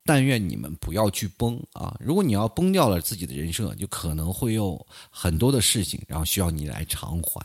[0.06, 1.96] 但愿你们不要去崩啊！
[2.00, 7.40] 如果你要崩掉了自己的人设，就可能会有很多的事情，然后需要你来偿还。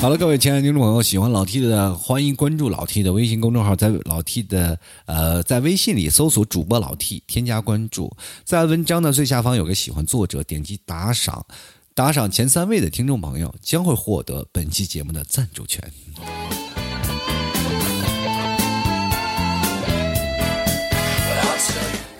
[0.00, 8.12] 好了，各位亲爱的听众朋友，喜欢老 T 的，欢迎关注老 T 的微信公众号，在老 T 的呃，在微信里搜索主播老 T，添加关注，
[8.42, 11.46] 在文章的最下方有个喜欢作者，点击打赏，
[11.94, 15.92] 打赏前三位的听众朋友将会获得本期节目的赞助权。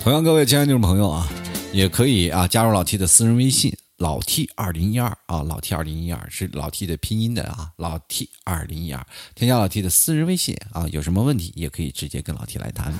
[0.00, 1.26] 同样，各位亲爱的听众朋友啊，
[1.72, 12.92] 也可以啊加入老 T 的私人微信，老 T 二零一二啊，老 T 二零一二是老 T 的拼音的啊，老 T 二零一二，添加老 T 的私人微信啊，有什么问题也可以直接跟老 T 来谈。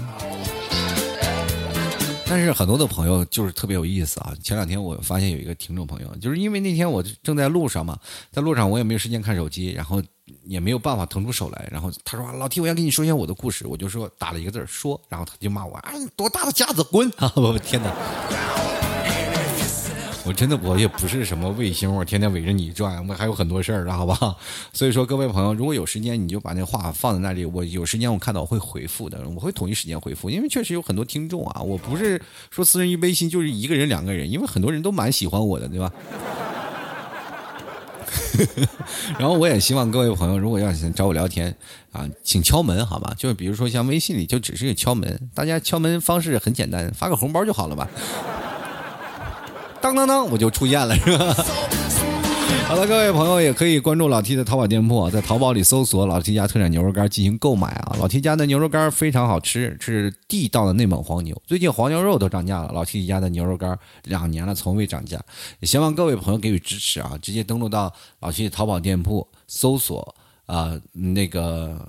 [2.33, 4.33] 但是很多的朋友就是特别有意思啊！
[4.43, 7.99] 前两天我发现有一个听众朋友，就是因为那天我正在路上嘛，
[8.31, 10.03] 在路上我也没有时间看手机，然后
[10.47, 18.82] 也没有办法腾出手来，然后他说：“老 T，我要跟你说一下我的故事。”我就说打了一个字说，然后他就骂我：“哎，多大的架子，滚！”啊， 我天哪！
[20.25, 24.39] 我真的我也不是什么卫星，我天天围着你转，我还有很多事儿的，好不好？
[24.73, 35.93] 所以说，各位朋友，如果有时间，你就把那话放在那里，我有时间我看到我会回复的，我会统一时间回复，因为确实有很多听众啊，我不是说私人一微信就是一个人两个人，因为很多人都蛮喜欢我的，对吧？
[39.19, 41.55] 然后我也希望各位朋友，如果要想找我聊天
[41.91, 43.13] 啊，请敲门好吧？
[43.19, 47.89] 就比如说像微信里就只是个敲门，大家敲门方式很简单，发个红包就好了吧。
[49.83, 51.35] 当当当，我就出现了，是吧？
[52.69, 57.97] 好了，各位朋友也可以关注老 T 的淘宝店铺，在淘宝里搜索“老 T 家特产牛肉干”进行购买啊。
[57.99, 61.37] 老 T 家的牛肉干非常好吃，是地道的内蒙黄牛。
[61.45, 65.21] 最近黄牛肉都涨价了，老 T 家的牛肉干两年了从未涨价。
[65.59, 67.19] 也希望各位朋友给予支持啊！
[67.21, 70.15] 直接登录到老 T 淘宝店铺搜索
[70.47, 71.87] 啊那个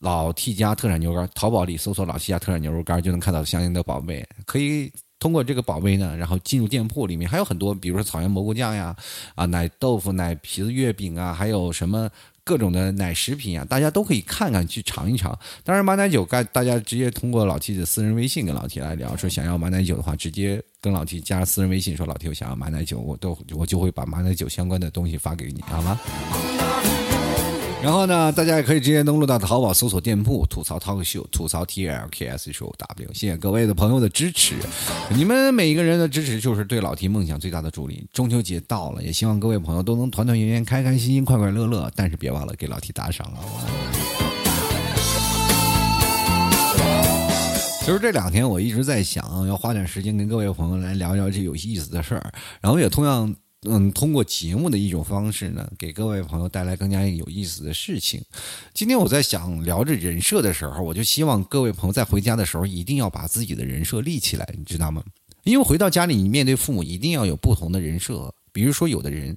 [0.00, 4.92] 老 T 家特产牛肉干，淘宝里搜索“老 T 家特产牛肉干”就能看到相应的宝贝，可以。
[5.22, 8.96] 通过这个宝贝呢，然后进入店铺里面还有很多，比如说草原蘑菇酱呀，
[9.36, 12.10] 啊奶豆腐、奶皮子月饼啊，还有什么
[12.42, 15.38] 各种的奶食品啊，大家都可以看看去尝一尝。
[15.62, 26.00] 当然马奶酒，该大家直接通过老 T 的私人微信跟老 T 来聊，说想要马奶酒的话，直接跟老 T 加私人微信，说老 T 我想要马奶酒，我都我就会把马奶酒相关的东西发给你，好吗？
[27.82, 33.12] 然后呢，大家也可以直接登录到淘宝搜索店铺“吐槽 talk show”，吐槽 T L K S show W。
[33.12, 34.54] 谢谢各位的朋友的支持，
[35.10, 38.06] 你们每一个人的支持就是对老 T 梦想最大的助力。
[38.12, 41.90] 中秋节到了，也希望各位朋友都能团团圆圆、开开心心、快快乐乐。
[41.96, 43.42] 但是别忘了给老 T 打赏啊。
[47.80, 53.34] 其实这两天我一直在想，要花点时间跟各位朋友来聊聊这有意思的事儿，然后也同样。
[53.64, 58.20] 嗯，通过节目的一种方式呢，给各位朋友带来更加有意思的事情。
[58.74, 65.04] 今天我在想聊着人设的时候，我就希望各位朋友在回家的时候一定要把自己的人设立起来，你知道吗？
[65.44, 68.34] 因为回到家里，你面对父母一定要有不同的人设。
[68.52, 69.36] 比如说，有的人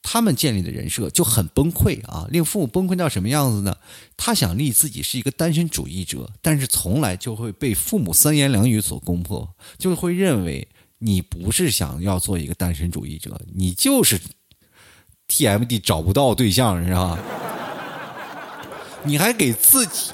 [0.00, 3.76] 他们建立的人设就很崩溃啊，令父母崩溃到什么样子呢？
[4.16, 10.66] 他想立自己是一个单身主义者，但是从来就会被父母三言两语所攻破，就会认为。
[11.04, 14.20] 你不是想要做一个单身主义者，你就是
[15.26, 17.18] TMD 找不到对象，是吧？
[19.02, 20.12] 你还给自己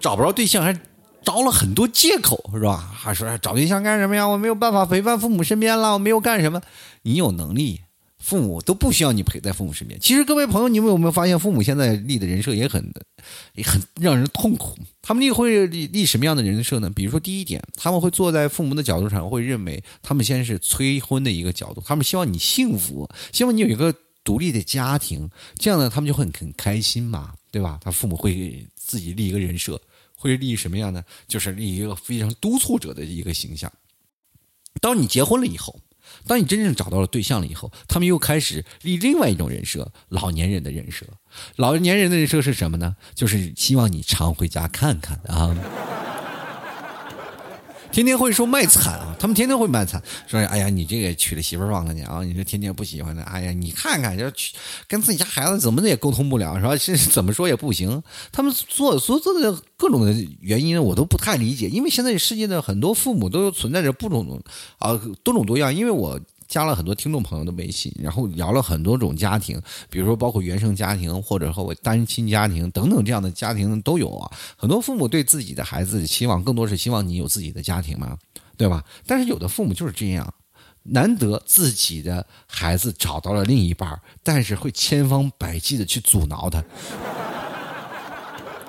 [0.00, 0.72] 找不着对象，还
[1.22, 2.78] 找了很多借口，是吧？
[2.78, 4.26] 还说找对象干什么呀？
[4.26, 6.62] 我没有办法陪伴父母身边了，我没有干什么。
[7.02, 7.82] 你有能力。
[8.18, 9.98] 父母都不需要你陪在父母身边。
[10.00, 12.92] 其实各位朋友，你们有没有发现，父母现在立的人设也很，
[13.54, 14.76] 也很让人痛苦。
[15.00, 16.90] 他们立会立立什么样的人设呢？
[16.90, 27.78] 比如说，第一点，他们会坐在父母的角度上，会认为他们先是催婚的一个角度，他们希望你幸福，希望你有一个独立的家庭，这样呢，他们就会很开心嘛，对吧？
[27.80, 29.80] 他父母会自己立一个人设，
[30.16, 31.04] 会立什么样呢？
[31.28, 33.72] 就是立一个非常督促者的一个形象。
[34.80, 35.80] 当你结婚了以后。
[36.26, 41.06] 当你真正找到了对象了以后，他们又开始立另外一种人设，老年人的人设。
[41.56, 42.96] 老年人的人设是什么呢？
[43.14, 45.56] 就是希望你常回家看看啊。
[47.90, 54.54] 天天会说卖惨啊，他们天天会卖惨，说哎呀，你这个娶了媳妇忘了你啊，你这天天不喜欢的，哎呀，你看看，要娶
[54.86, 56.76] 跟自己家孩子怎么的也沟通不了，是吧？
[56.76, 58.02] 是怎么说也不行。
[58.30, 61.68] 他们做所做的各种的原因，我都不太理解。
[61.68, 64.40] 因为现在世界的很多父母都存在着不种
[64.78, 65.74] 啊多种多样。
[65.74, 74.30] 因为我加了很多听众朋友的微信，然后聊了很多种家庭，比如说包括原生家庭，或者和我单亲家庭等等这样的家庭都有啊。
[74.56, 78.18] 很多父母对自己的孩子期望，更多是希望你有自己的家庭嘛。
[78.56, 78.84] 对吧？
[79.06, 80.34] 但是有的父母就是这样，
[80.82, 86.60] 难得自己的孩子找到了另一半但是会千方百计的去阻挠他。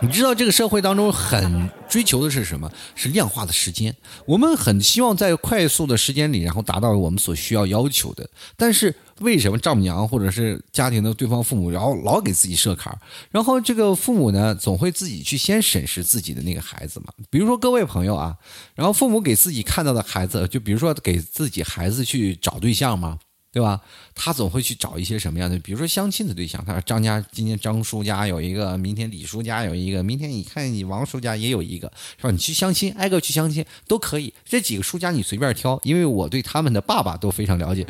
[0.02, 2.72] 你知道这个社会当中很追求的是什么？
[2.96, 3.94] 是量化的时间。
[4.26, 8.30] 我们很希望在快速的时间里，然后达到我们所需要要求的。
[8.56, 12.98] 但是为什么丈母娘或者是家庭的对方父母，然后老给自己设坎儿？
[13.30, 17.08] 然后这个父母呢，总会自己去先审视自己的那个孩子嘛。
[17.30, 18.38] 比如说各位朋友啊，
[18.76, 23.20] 然后父母给自己看到的孩子，就比如说给自己孩子去找对象嘛。
[23.60, 23.82] 对吧？
[24.16, 26.64] 他总会去找一些什么样的，比如说相亲的对象。
[26.64, 32.32] 他说张家今天张叔家有一个，明天李叔家有一个，明天你看你王叔家也有一个，是吧？
[32.32, 34.34] 你去相亲，挨个去相亲都可以。
[34.46, 37.86] 这几个叔家你随便挑，因为我对他们的爸爸都非常了解。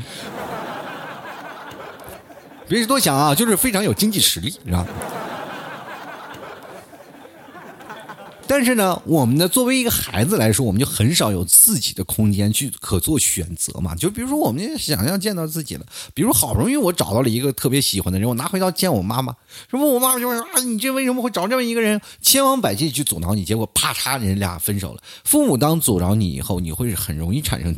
[2.67, 4.87] 别多想啊，就是非常有经济实力，是吧？
[8.49, 13.93] 但是呢，我们呢，作为一个孩子来说，我们就很少有自己的空间去可做选择嘛。
[13.93, 15.85] 就比如说，我们想要见到自己的，
[16.15, 19.35] 比如好不容易我找到了一个特别喜欢的人，我拿回到见我妈妈，
[19.69, 22.01] 什么我妈妈就说啊，你这为什么会找这么一个人？
[22.23, 25.03] 千方百计去阻挠你，结果啪嚓，人俩分手了。
[25.23, 27.77] 父母当阻挠你以后，你会很容易产生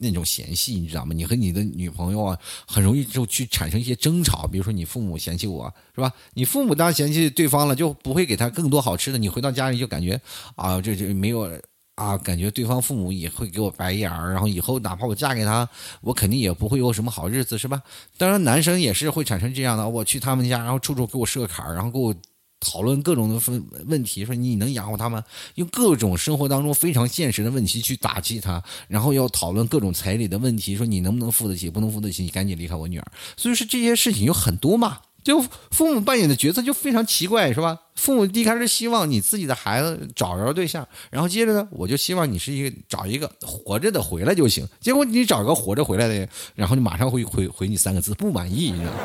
[0.00, 1.14] 那种嫌隙，你知道吗？
[1.14, 4.48] 你和你的女朋友啊，很容易就去产生一些争吵。
[4.48, 6.12] 比如说，你父母嫌弃我是吧？
[6.34, 9.16] 你父母当嫌弃对方了，就不会给他更多好吃的。
[9.18, 10.07] 你回到家里就感觉。
[10.08, 10.20] 觉
[10.56, 11.50] 啊，这这没有
[11.96, 15.68] 啊，感觉对方父母也会给我白眼儿，然后以后哪怕我嫁给他，
[16.00, 17.82] 我肯定也不会有什么好日子，是吧？
[18.16, 22.14] 当然，男生也是会产生这样的，我去他们家，然后处处给我设坎儿，然后给我
[22.60, 25.24] 讨论各种的问问题，说你能养活他吗？
[25.56, 31.68] 用各种生活当中非常现实的问题去打击他，然后要讨论各种彩礼的问题，说你能不能付得起？
[31.68, 33.12] 不能付得起，你赶紧离开我女儿。
[33.36, 34.98] 所以说这些事情有很多嘛。
[35.28, 37.78] 就父母扮演的角色就非常奇怪，是吧？
[37.96, 44.66] 父母一开始希望你自己的孩子找着对象，然后接着呢，我就希望你是一个找一个活着的回来就行。
[44.80, 48.98] 结果你找个活着回来的，然后你马上会回回你三个字不满意，你知道吗？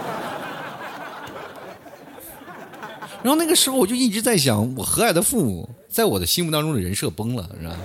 [3.21, 7.75] 然后那个时候我就一直在想，我和蔼的父母在我的心目当中的人设崩了，是吧？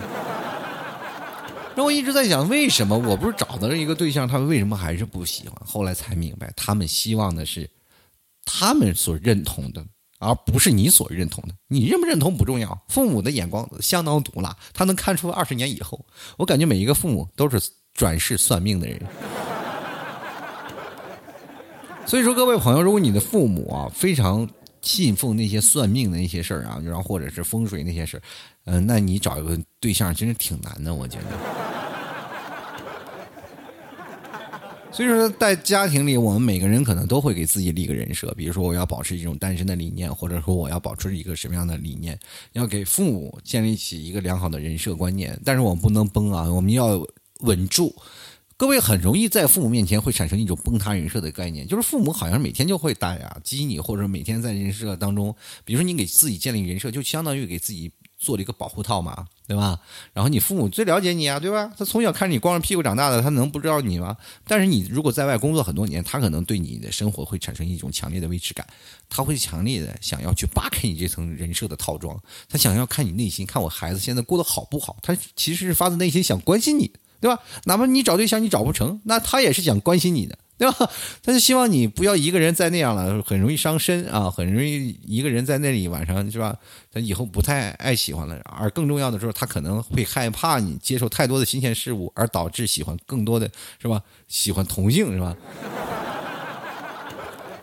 [1.74, 5.56] 然后我一直在想，为什么我不是找到了一个对象，他们为什么还是不喜欢？
[5.66, 7.68] 后来才明白，他们希望的是。
[8.50, 9.84] 他们所认同的，
[10.18, 11.54] 而不是你所认同的。
[11.68, 16.02] 你认不认同不重要，父母的眼光相当毒辣，他能看出二十年以后。
[16.38, 17.60] 我感觉每一个父母都是
[17.92, 18.98] 转世算命的人。
[22.06, 24.48] 所以说，各位朋友，如果你的父母啊非常
[24.80, 28.22] 信奉那些算命的那些事儿啊，然后或者是风水那些事儿，
[28.64, 31.77] 嗯，那你找一个对象真是挺难的，我觉得。
[34.90, 42.18] 所以说，在家庭里，我们每个人可能都会给自己立个人设，比如说我要保持一种单身的理念，或者说我要保持一个什么样的理念，
[42.52, 45.38] 要给父母建立起一个良好的人设观念。
[45.44, 47.06] 但是我们不能崩啊，我们要
[47.40, 47.94] 稳住。
[48.56, 55.32] 各位很容易在父母面前会产生一种崩塌人设的概念，就是父母好像每天就会打击你，或者每天在人设当中，
[55.64, 57.92] 比如说你给自己建立人设，就相当于给自己。
[58.18, 59.78] 做了一个保护套嘛，对吧？
[60.12, 61.72] 然后你父母最了解你啊，对吧？
[61.78, 64.16] 他从小看着你光着屁股长大的，他能不知道你吗？
[64.44, 68.66] 但是你如果在外工作很多年，他可能对你的生活会产生一种强烈的未知感，
[69.08, 74.96] 他会强烈的想要去扒开你这层人设的套装，他想要看你内心，看我孩子现在过得好不好？
[75.00, 77.40] 他其实是发自内心想关心你，对吧？
[77.64, 80.36] 哪怕你找对象你找不成，那他也是想关心你的。
[80.58, 80.90] 对吧？
[81.22, 86.56] 他就希望你不要一个人在那样了，很容易伤身啊，很容易一个人在那里晚上是吧？
[86.92, 93.48] 他以后不太爱喜欢了，而更重要的时候，他可能会害怕你接受太多的新鲜事物，而导致喜欢更多的
[93.80, 94.02] 是吧？
[94.26, 95.36] 喜欢同性是吧？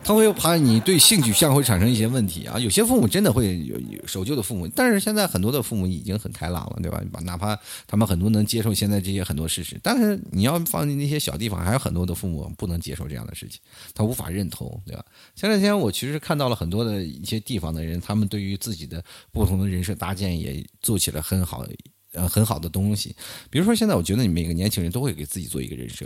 [0.05, 3.75] 他会怕你对性取向会产生一些问题啊，有些父母真的会有
[4.05, 7.01] 守旧的父母，但是现在很多的父母已经很开朗了，对吧？
[7.23, 13.59] 哪怕他们很多能接受现在这些很多事实，但是你要放进那些小地方，还有很多的父母不能接受这样的事情，
[13.95, 15.03] 他无法认同，对吧？
[15.35, 21.65] 前两天我其实看到了很多的一些地方的人，他们对于自己的不同的人设搭建也做起了很好
[22.11, 23.15] 呃很好的东西，
[23.49, 26.05] 比如说现在我觉得你每个年轻人都会给自己做一个人设，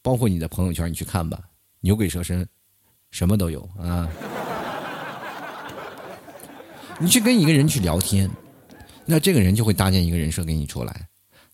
[0.00, 1.40] 包括你的朋友圈，你去看吧，
[1.80, 2.48] 牛鬼蛇神。
[3.16, 4.06] 什么都有啊！
[6.98, 8.30] 你去跟一个人去聊天，
[9.06, 10.94] 那这个人就会搭建一个人设给你出来。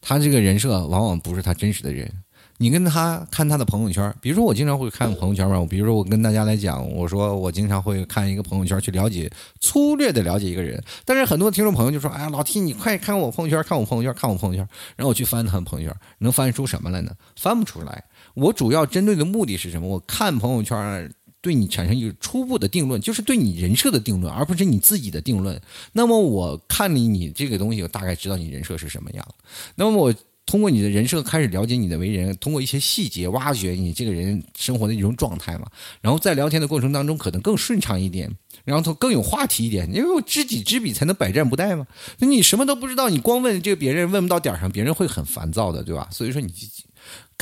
[0.01, 2.13] 他这个人设往往不是他真实的人。
[2.59, 10.83] 你跟他看他的朋友圈，比如说我经常会看朋友圈嘛，比如说我跟大家来讲，我说我经常会看一个朋友圈去了解，粗略的了解一个人。
[11.05, 17.13] 但是很多听众朋友就说：“哎呀，老 T，你快看我朋友圈，看我朋友圈，看我朋友圈。”然后我去翻他的朋友圈，能翻出什么来呢？
[17.37, 18.05] 翻不出来。
[18.35, 19.87] 我主要针对的目的是什么？
[19.89, 25.61] 我看朋友圈，对你产生一个初步的定论，就是对你人设的定论，而不是你自己的定论。
[25.93, 29.26] 那么我看你你这个东西，我大概知道你人设是什么样。
[29.74, 30.14] 那么我。
[30.45, 35.66] 通过你的人设开始了解你的为人，通过一些细节挖掘你这个人生活的一种状态嘛，
[36.01, 38.28] 然后在聊天的过程当中可能更顺畅一点，
[38.64, 41.86] 然后更有话题一点，因为我知己知彼才能百战不殆嘛。
[42.18, 46.09] 那你什么都不知道，你光问这个别人问不到点儿上，别人会很烦躁的，对吧？
[46.11, 46.53] 所以说你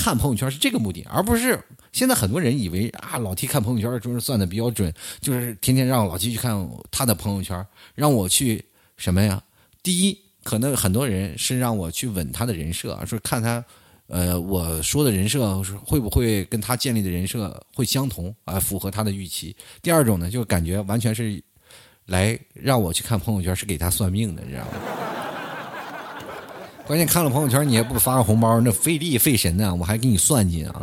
[0.03, 8.65] 看朋友圈是这个目的，而不是现在很多人以为啊老 T 看朋友圈就是算的比较准，就是天天让老 T 去看他的朋友圈，让我去
[8.97, 9.43] 什么呀？
[9.83, 10.19] 第一。
[10.43, 13.63] 可能很多人是让我去稳他的人设，说看他，
[14.07, 19.55] 呃，我说的人设会不会跟他建立的人设会相同啊，符合他的预期。
[19.83, 21.41] 第二种呢，就感觉完全是
[22.07, 24.71] 来让我去看朋友圈，是给他算命的，你知道吗？
[26.91, 30.83] 关键看了朋友圈，你也不发个红包，那费力费神呢，我还给你算计啊。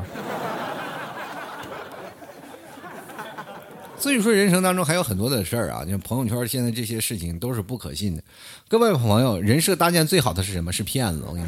[4.00, 8.24] 所以说，人生当中还有很多的事儿啊，就朋友圈现在这些事情都是不可信的。
[8.70, 10.72] 各位朋友，人设搭建最好的是什么？
[10.72, 11.26] 是骗子。
[11.28, 11.48] 我跟你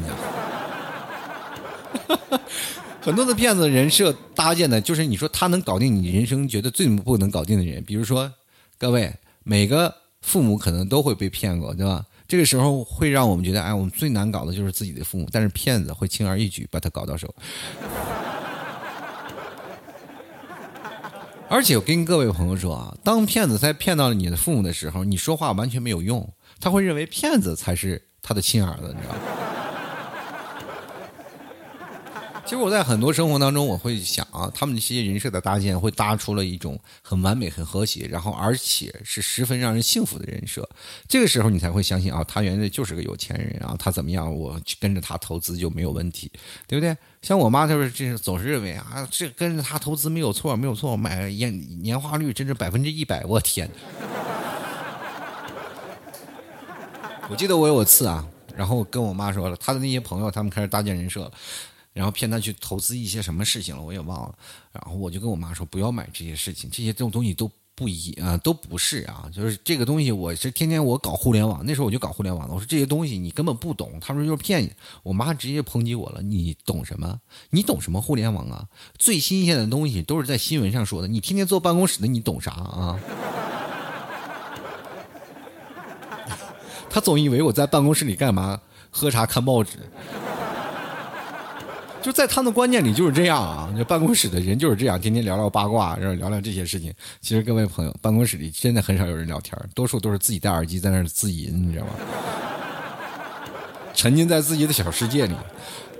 [2.18, 2.38] 讲，
[3.00, 7.82] 很多的骗子人设搭建的就是你说他能搞定你人生觉得最不能搞定的人。
[7.82, 8.30] 比如说，
[8.76, 9.10] 各位
[9.42, 12.04] 每个父母可能都会被骗过，对吧？
[12.30, 17.34] 这个时候会让我们觉得，哎，我们最难搞的就是自己的父母，但是骗子会轻而易举把他搞到手。
[21.50, 29.49] 而且我跟各位朋友说啊，当骗子在骗到了你的父母的时候，你说话完全没有用，他会认为骗子才是他的亲儿子，你知道吗？
[32.44, 40.68] 其实我在很多生活当中，我会想啊，他们这些人设的搭建会搭出了一种很完美、很和谐，然后而且是十分让人幸福的人设。
[41.06, 46.30] 这个时候你才会相信啊，他原来就是个有钱人啊，他怎么样，我去跟着他投资就没有问题，
[46.66, 46.96] 对不对？
[47.22, 53.70] 像我妈就是这总是认为啊，这跟着他投资没有错，没有错，买年年化率真是百分之一百，我天！
[57.28, 58.26] 我记得我有次啊，
[58.56, 61.30] 然后跟我妈说了，他的那些朋友他们开始搭建人设了。
[61.92, 64.34] 然后骗他去投资一些什么事情了，我也忘了。
[64.72, 69.28] 然后我就跟我妈说，不要买这些事情，这些这种东西都不一啊，都不是啊。
[69.32, 72.54] 就是这个东西，我是天天我搞互联网，那时候我就搞互联网的。
[72.54, 74.72] 我说这些东西你根本不懂，他说就是骗你。
[75.02, 77.20] 我妈直接抨击我了，你懂什么？
[77.50, 78.66] 你懂什么互联网啊？
[78.98, 82.98] 最新鲜的东西都是在新闻上说的，你天天坐办公室的，你懂啥啊？
[86.88, 88.60] 他总以为我在办公室里干嘛？
[88.90, 89.78] 喝茶看报纸。
[92.02, 96.92] 就在他的观念里就是这样啊，就办公室的人就是这样，天天聊聊八卦，然后聊聊这些事情。
[97.20, 101.92] 其实各位朋友，办公室里真的很少有人聊天，多数都是自己戴耳机在那儿自淫，你知道吗？
[104.00, 105.34] 沉浸在自己的小世界里。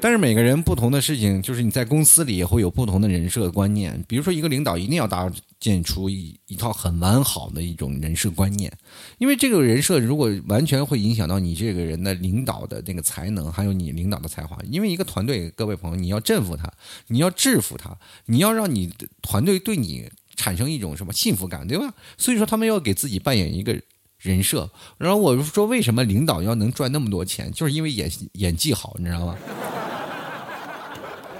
[0.00, 4.02] 但是每个人不同的事情，就是你在公司里也会有不同的人设观念。
[4.08, 8.72] 比如说，一个领导一定要搭建出一一套很完好的一种人设观念，
[9.18, 14.56] 因为这个人设如果完全会影响到你这个人的领导的那个才能，还有你领导的才华。
[14.70, 16.72] 因为一个团队，各位朋友，你要征服他，
[17.08, 17.94] 你要制服他，
[18.24, 18.90] 你要让你
[19.20, 21.92] 团队对你产生一种什么幸福感，对吧？
[22.16, 23.78] 所以说，他们要给自己扮演一个。
[24.20, 24.68] 人设，
[24.98, 29.34] 然后我说为什么领导要能赚那么多钱，就是因为演演技好，你知道吗？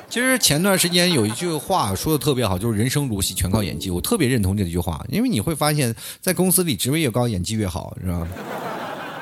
[0.08, 3.90] 其实前段时间有一句话说的特别好，就是人生如戏，全靠演技。
[3.90, 8.26] 我特别认同这句话，因为你会发现在公司里职位越高，演技越好，是吧？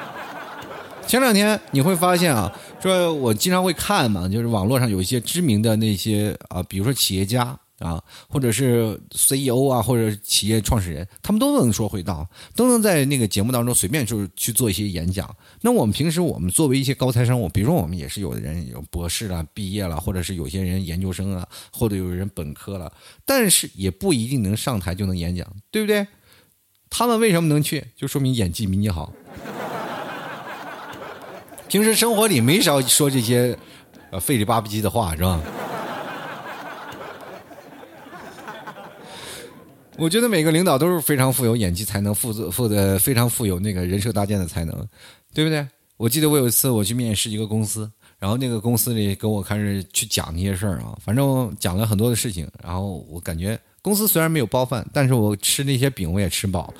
[1.06, 2.50] 前两天你会发现啊，
[2.80, 7.58] 说我经常会看嘛，就是网络上有一些知名的那些啊，比如说企业家。
[7.78, 15.34] 啊，或者是 CEO 啊，或者企业创始人，他们都能说会道，都能在那个节目当中随便就是去做一些演讲。
[15.60, 22.92] 那我们平时我们作为一些高材生，我比如说我们也是有的人有博士了，毕业了，或者是有些人研究生啊，或者有人本科了，
[23.24, 26.06] 但是也不一定能上台就能演讲，对不对？
[26.90, 27.84] 他们为什么能去？
[27.96, 29.12] 就说明演技比你好。
[31.68, 33.56] 平时生活里没少说这些
[34.10, 35.40] 呃费里巴不叽的话，是吧？
[39.98, 44.72] 我觉得每个领导都是非常富有演技才能，负责负责非常富有那个人设搭建的才能，
[45.34, 45.66] 对不对？
[45.96, 47.90] 我记得我有一次我去面试一个公司，
[48.20, 56.72] 然后那个公司里跟我开始去讲那些事儿啊，反正讲了很多的事情，然后我感觉公司虽然没有包饭，但是我吃那些饼我也吃饱。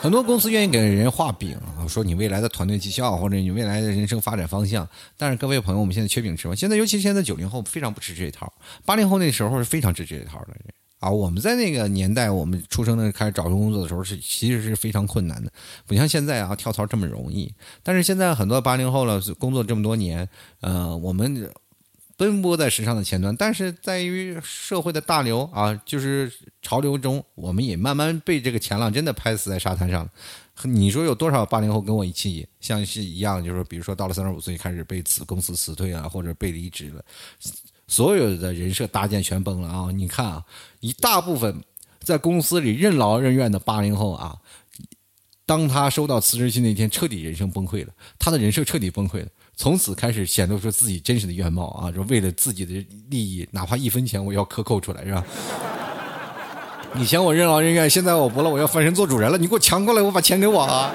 [0.00, 4.88] 很多公司愿意给人画饼啊，说你未来的团队绩效或者你未来的人生发展方向。
[5.18, 6.54] 但是各位朋友，我们现在缺饼吃吗？
[6.54, 8.50] 现在尤其现在九零后非常不吃这一套，
[8.86, 10.54] 八零后那时候是非常吃这一套的
[11.00, 11.10] 啊。
[11.10, 15.52] 我们在那个年代，我们出生的开始找工作的时候是其实是非常困难的，
[15.86, 17.52] 不像现在啊跳槽这么容易。
[17.82, 20.26] 但是现在很多八零后了，工作这么多年，
[20.60, 21.50] 呃，我们。
[22.20, 30.10] 奔波在时尚的前端，但是在于社会的大流啊，就是潮流中，我们也慢慢被这个前浪真的拍死在沙滩上了。
[30.64, 37.02] 你说有多少八零后跟我一起像是一样，就是比如说到了三十五岁开始被辞公司辞退啊，或者被离职了，
[37.88, 39.90] 所有的人设搭建全崩了啊！
[39.90, 40.44] 你看啊，
[40.80, 41.64] 一大部分
[42.00, 44.36] 在公司里任劳任怨的八零后啊，
[45.46, 49.28] 当他收到辞职信那天，彻底人生崩溃了，他的人设彻底崩溃了。
[49.60, 51.92] 从此开始显露出自己真实的原貌啊！
[51.92, 52.72] 说为了自己的
[53.10, 55.22] 利益，哪怕一分钱我要克扣出来，是吧？
[56.96, 59.36] 以前我任劳任怨，现在我不了，我要翻身做主人了。
[59.36, 60.90] 你给我抢过来，我把钱给我啊！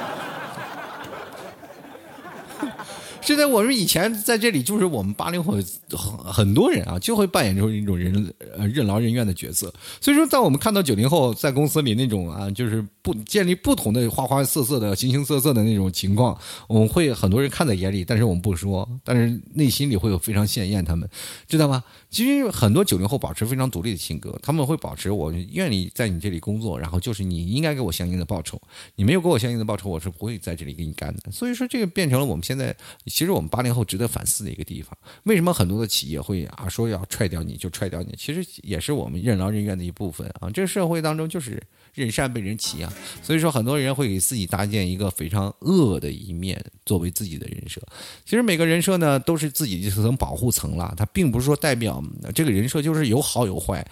[3.25, 9.73] 现在我们以前在这里，就是我们八零后很很多人啊，就会扮演出一种人呃任劳任怨的角色。
[9.99, 21.09] 所以说，当我们看到九零后在公司里那种啊，就是不建立不同的花花色色的、形形色色的那种情况，我们会很多人看在眼里，但是我们不说，但是内心里会有非常羡艳他们，
[21.47, 21.83] 知道吗？
[22.15, 28.57] 其实很多九零后保持非常独立的性格，他们会保持我愿意在你这里工作，然后就是你应该给我相应的报酬，
[28.95, 31.29] 你没有给我相应的报酬，我是不会在这里给你干的。
[31.29, 32.73] 所以说，这个变成了我们现在。
[33.07, 38.15] 其实我们八零后值得反思的一个地方，为什么很多的企业会啊说要踹掉你就踹掉你？
[38.17, 40.49] 其实也是我们任劳任怨的一部分啊。
[40.49, 41.61] 这个社会当中就是
[41.95, 42.93] 人善被人欺啊，
[43.23, 47.81] 所以说很多人会给自己搭建一个非常恶的一面作为自己的人设。
[48.23, 53.85] 其实每个人设呢都是自己的一层保护层了，它并不是说代表这个人设就是有好有坏，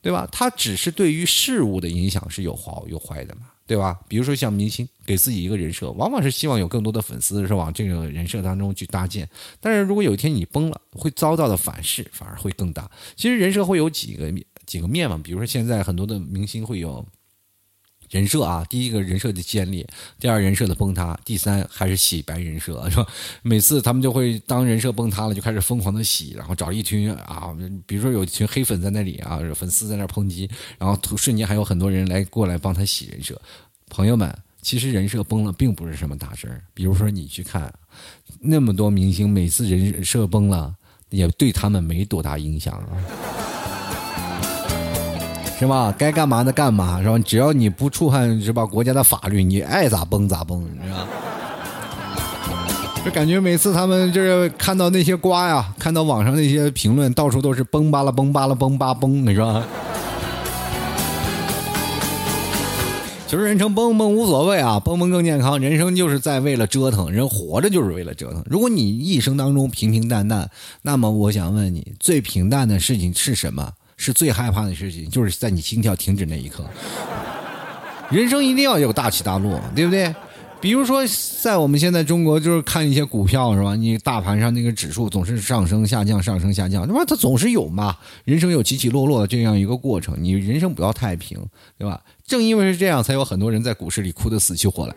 [0.00, 0.28] 对吧？
[0.30, 3.42] 它只是对于事物的影响是有好有坏的嘛。
[3.68, 3.98] 对吧？
[4.06, 9.28] 比如说像明星给自己一个人设，往往是希望有更多的粉丝是往这个人设当中去搭建。
[9.58, 12.88] 但是如果有一天你崩了，会遭到的反噬反而会更大。
[13.16, 14.32] 其实人设会有几个
[14.66, 17.04] 几个面嘛，比如说现在很多的明星会有。
[18.10, 19.86] 人设啊，第一个人设的建立，
[20.18, 23.06] 第二人设的崩塌，第三还是洗白人设，是吧？
[23.42, 27.54] 每次他们就会当人设崩塌了，就开始疯狂的洗，然后找一群啊，
[27.86, 30.48] 比如说有一群黑粉在那里啊，粉丝在那抨击，
[30.78, 33.40] 然后瞬间还有很多人来过来帮他洗人设。
[33.88, 36.62] 朋友们，其实人设崩了并不是什么大事儿。
[36.74, 37.72] 比如说你去看
[38.40, 40.74] 那么多明星，每次人设崩了，
[41.10, 43.45] 也对他们没多大影响啊。
[45.58, 45.94] 是吧？
[45.96, 47.18] 该干嘛的干嘛，是吧？
[47.18, 51.06] 只要你不触犯是吧国家的法律，你爱咋崩咋崩，是吧？
[53.04, 59.62] 就感觉每次他们就是看到那些瓜呀，看到网上那些评论，到处都是崩巴了崩巴了崩巴崩，你说？
[63.28, 65.58] 其实人生崩崩无所谓啊，崩崩更健康。
[65.58, 68.42] 人生就是在为了折腾，人活着就是为了折腾。
[68.46, 70.50] 如果你一生当中平平淡淡，
[70.82, 73.72] 那么我想问你，最平淡的事情是什么？
[73.96, 76.64] 是最害怕的事情，就是在你心跳停止那一刻。
[78.10, 80.14] 人生一定要有大起大落，对不对？
[80.58, 81.02] 比如说，
[81.42, 83.76] 在我们现在中国，就是看一些股票，是吧？
[83.76, 87.94] 你大盘上那个指数总是上升下降，上升下降，那么它总是有嘛。
[88.24, 91.38] 人生有起起落落的这样一个过程，你人生不要太平，
[91.76, 92.00] 对吧？
[92.26, 94.96] 正因为是这样，才有很多人在股市里哭得死去活来。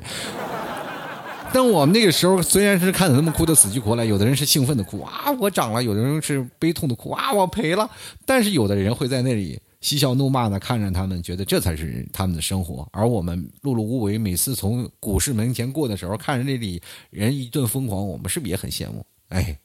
[1.52, 7.89] 但我们那个时候虽然是看着他们哭得死去活来，有的人是兴奋的哭啊，我涨了；有的人是悲痛的哭啊，我赔了。
[8.26, 12.88] 但是有的人会在那里嬉笑怒骂的看着他们，觉得这才是他们的生活。
[12.91, 16.80] 而我们碌碌无为，每次从股市门前过的时候，看着那里
[17.10, 19.04] 人一顿疯狂，我们是不是也很羡慕？
[19.30, 19.58] 哎，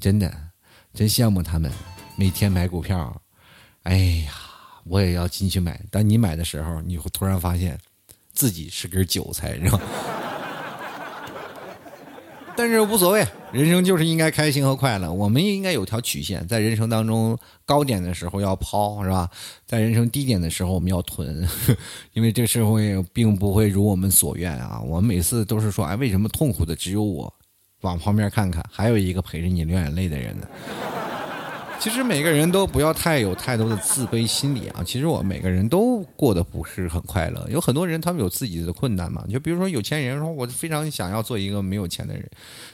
[0.00, 0.32] 真的，
[0.94, 1.70] 真羡慕他们
[2.16, 3.20] 每天买股票。
[3.82, 4.32] 哎呀，
[4.84, 5.78] 我也要进去买。
[5.90, 7.78] 当你买的时候，你会突然发现
[8.32, 9.80] 自己是根韭菜，是吧？
[12.58, 15.12] 但是无所谓，人生就是应该开心和快乐。
[15.12, 19.30] 我们也应该有条曲线，在人生当中高点的时候要抛，是吧？
[19.64, 21.48] 在人生低点的时候我们要囤，
[22.14, 24.82] 因为这社会并不会如我们所愿啊。
[24.84, 27.32] 我们每次都是说，哎，为什么痛苦的只有我？
[27.82, 30.48] 往旁边看看，还有一个陪着你流眼泪的人呢。
[31.80, 34.82] 其实每个人都不要太有太多的自卑心理啊！
[34.84, 39.24] 其实我们每个人都过得不是很快乐，有很多人他们有自己的困难嘛。
[39.30, 42.22] 就比如说有钱人说，我非常想要做一个没有钱的人，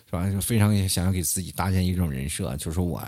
[0.07, 0.29] 是吧？
[0.31, 3.01] 就非常想要给自己搭建一种人设，就是我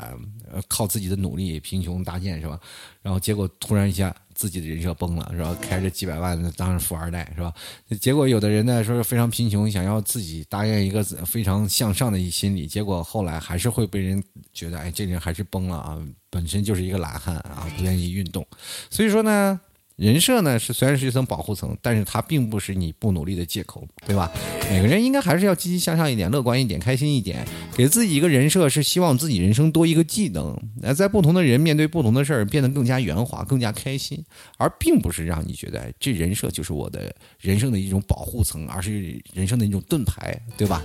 [0.68, 2.60] 靠自己的努力贫穷搭建，是吧？
[3.02, 4.14] 然后结果突然一下。
[4.36, 5.56] 自己的人设崩了，是吧？
[5.60, 7.52] 开着几百万的当富二代，是吧？
[8.00, 14.22] 结果有的人呢说是非常贫穷，想要自己搭建一个非常向上的一心理，结果后来还是会被人
[14.52, 15.98] 觉得，哎，这人还是崩了啊！
[16.28, 18.46] 本身就是一个懒汉啊，不愿意运动。
[18.90, 19.58] 所以说呢，
[19.96, 24.30] 人设呢是虽然是一层保护层，但是它并不是你不努力的借口，对吧？
[24.70, 27.42] 每个人应该还是要积极向上一点，乐观一点，开心一点，
[27.74, 34.22] 给自己一个人设是希望自己人生多一个技能，那在不同的人面对不同的事儿变得更加圆滑、更加开心，
[34.58, 40.82] 而并不是让你觉得这人设就是我的人生的一种保护层，而是人生的一种盾牌，对吧？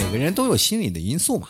[0.00, 1.48] 每个人都有心理的因素嘛。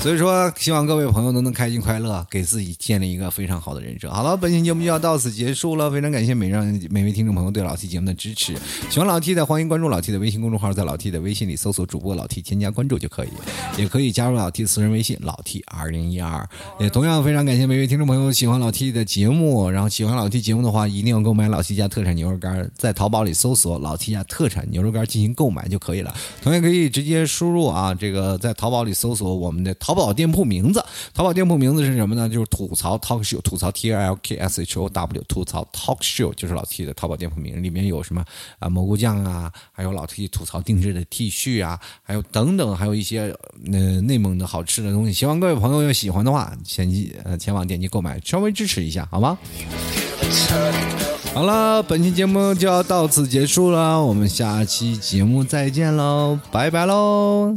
[0.00, 4.10] 所以说，希望各位朋友都能开心快乐，给自己建立一个非常好的人设。
[4.10, 8.54] 好了，本期节目就要到此结束了，非常感谢每让每位听众朋友对老 T 节目的支持。
[8.90, 13.28] 喜欢老 T 的，欢迎关注老 T 的微信公众号，在老 T 的微信里搜索主播老 T，添加关注就可以，
[13.78, 16.46] 也可以加入老 T 私人微信老 T 二零一二。
[16.78, 26.14] 也同样非常感谢每位听众朋友喜欢老 T 的节目，然后喜欢老 T 节目的话，一定要购买老 T 家特产牛肉干，在淘宝里搜索老 T 家特产牛肉干进行购买就可以了。
[26.42, 30.72] 同样可以直接输入啊，这个在淘宝里搜索我们的淘淘宝店铺名。
[30.72, 32.28] 字淘宝店铺名字是什么呢？
[32.28, 38.24] 就是吐槽 talk show，吐槽 T L K S H O W，吐槽 talk show 就是老 T 的淘宝店铺名，里面有什么
[38.58, 43.32] 啊蘑菇酱啊，还有老 T 吐槽定制的 T 恤啊，还有等等，还有一些
[43.70, 45.12] 呃内蒙的好吃的东西。
[45.12, 49.38] 希望各位朋友要喜欢的话，前期呃前往点击购买，稍微支持一下好吗？
[51.34, 57.56] 好了，本期节目就要到此结束了，我们下期节目再见喽，拜拜喽。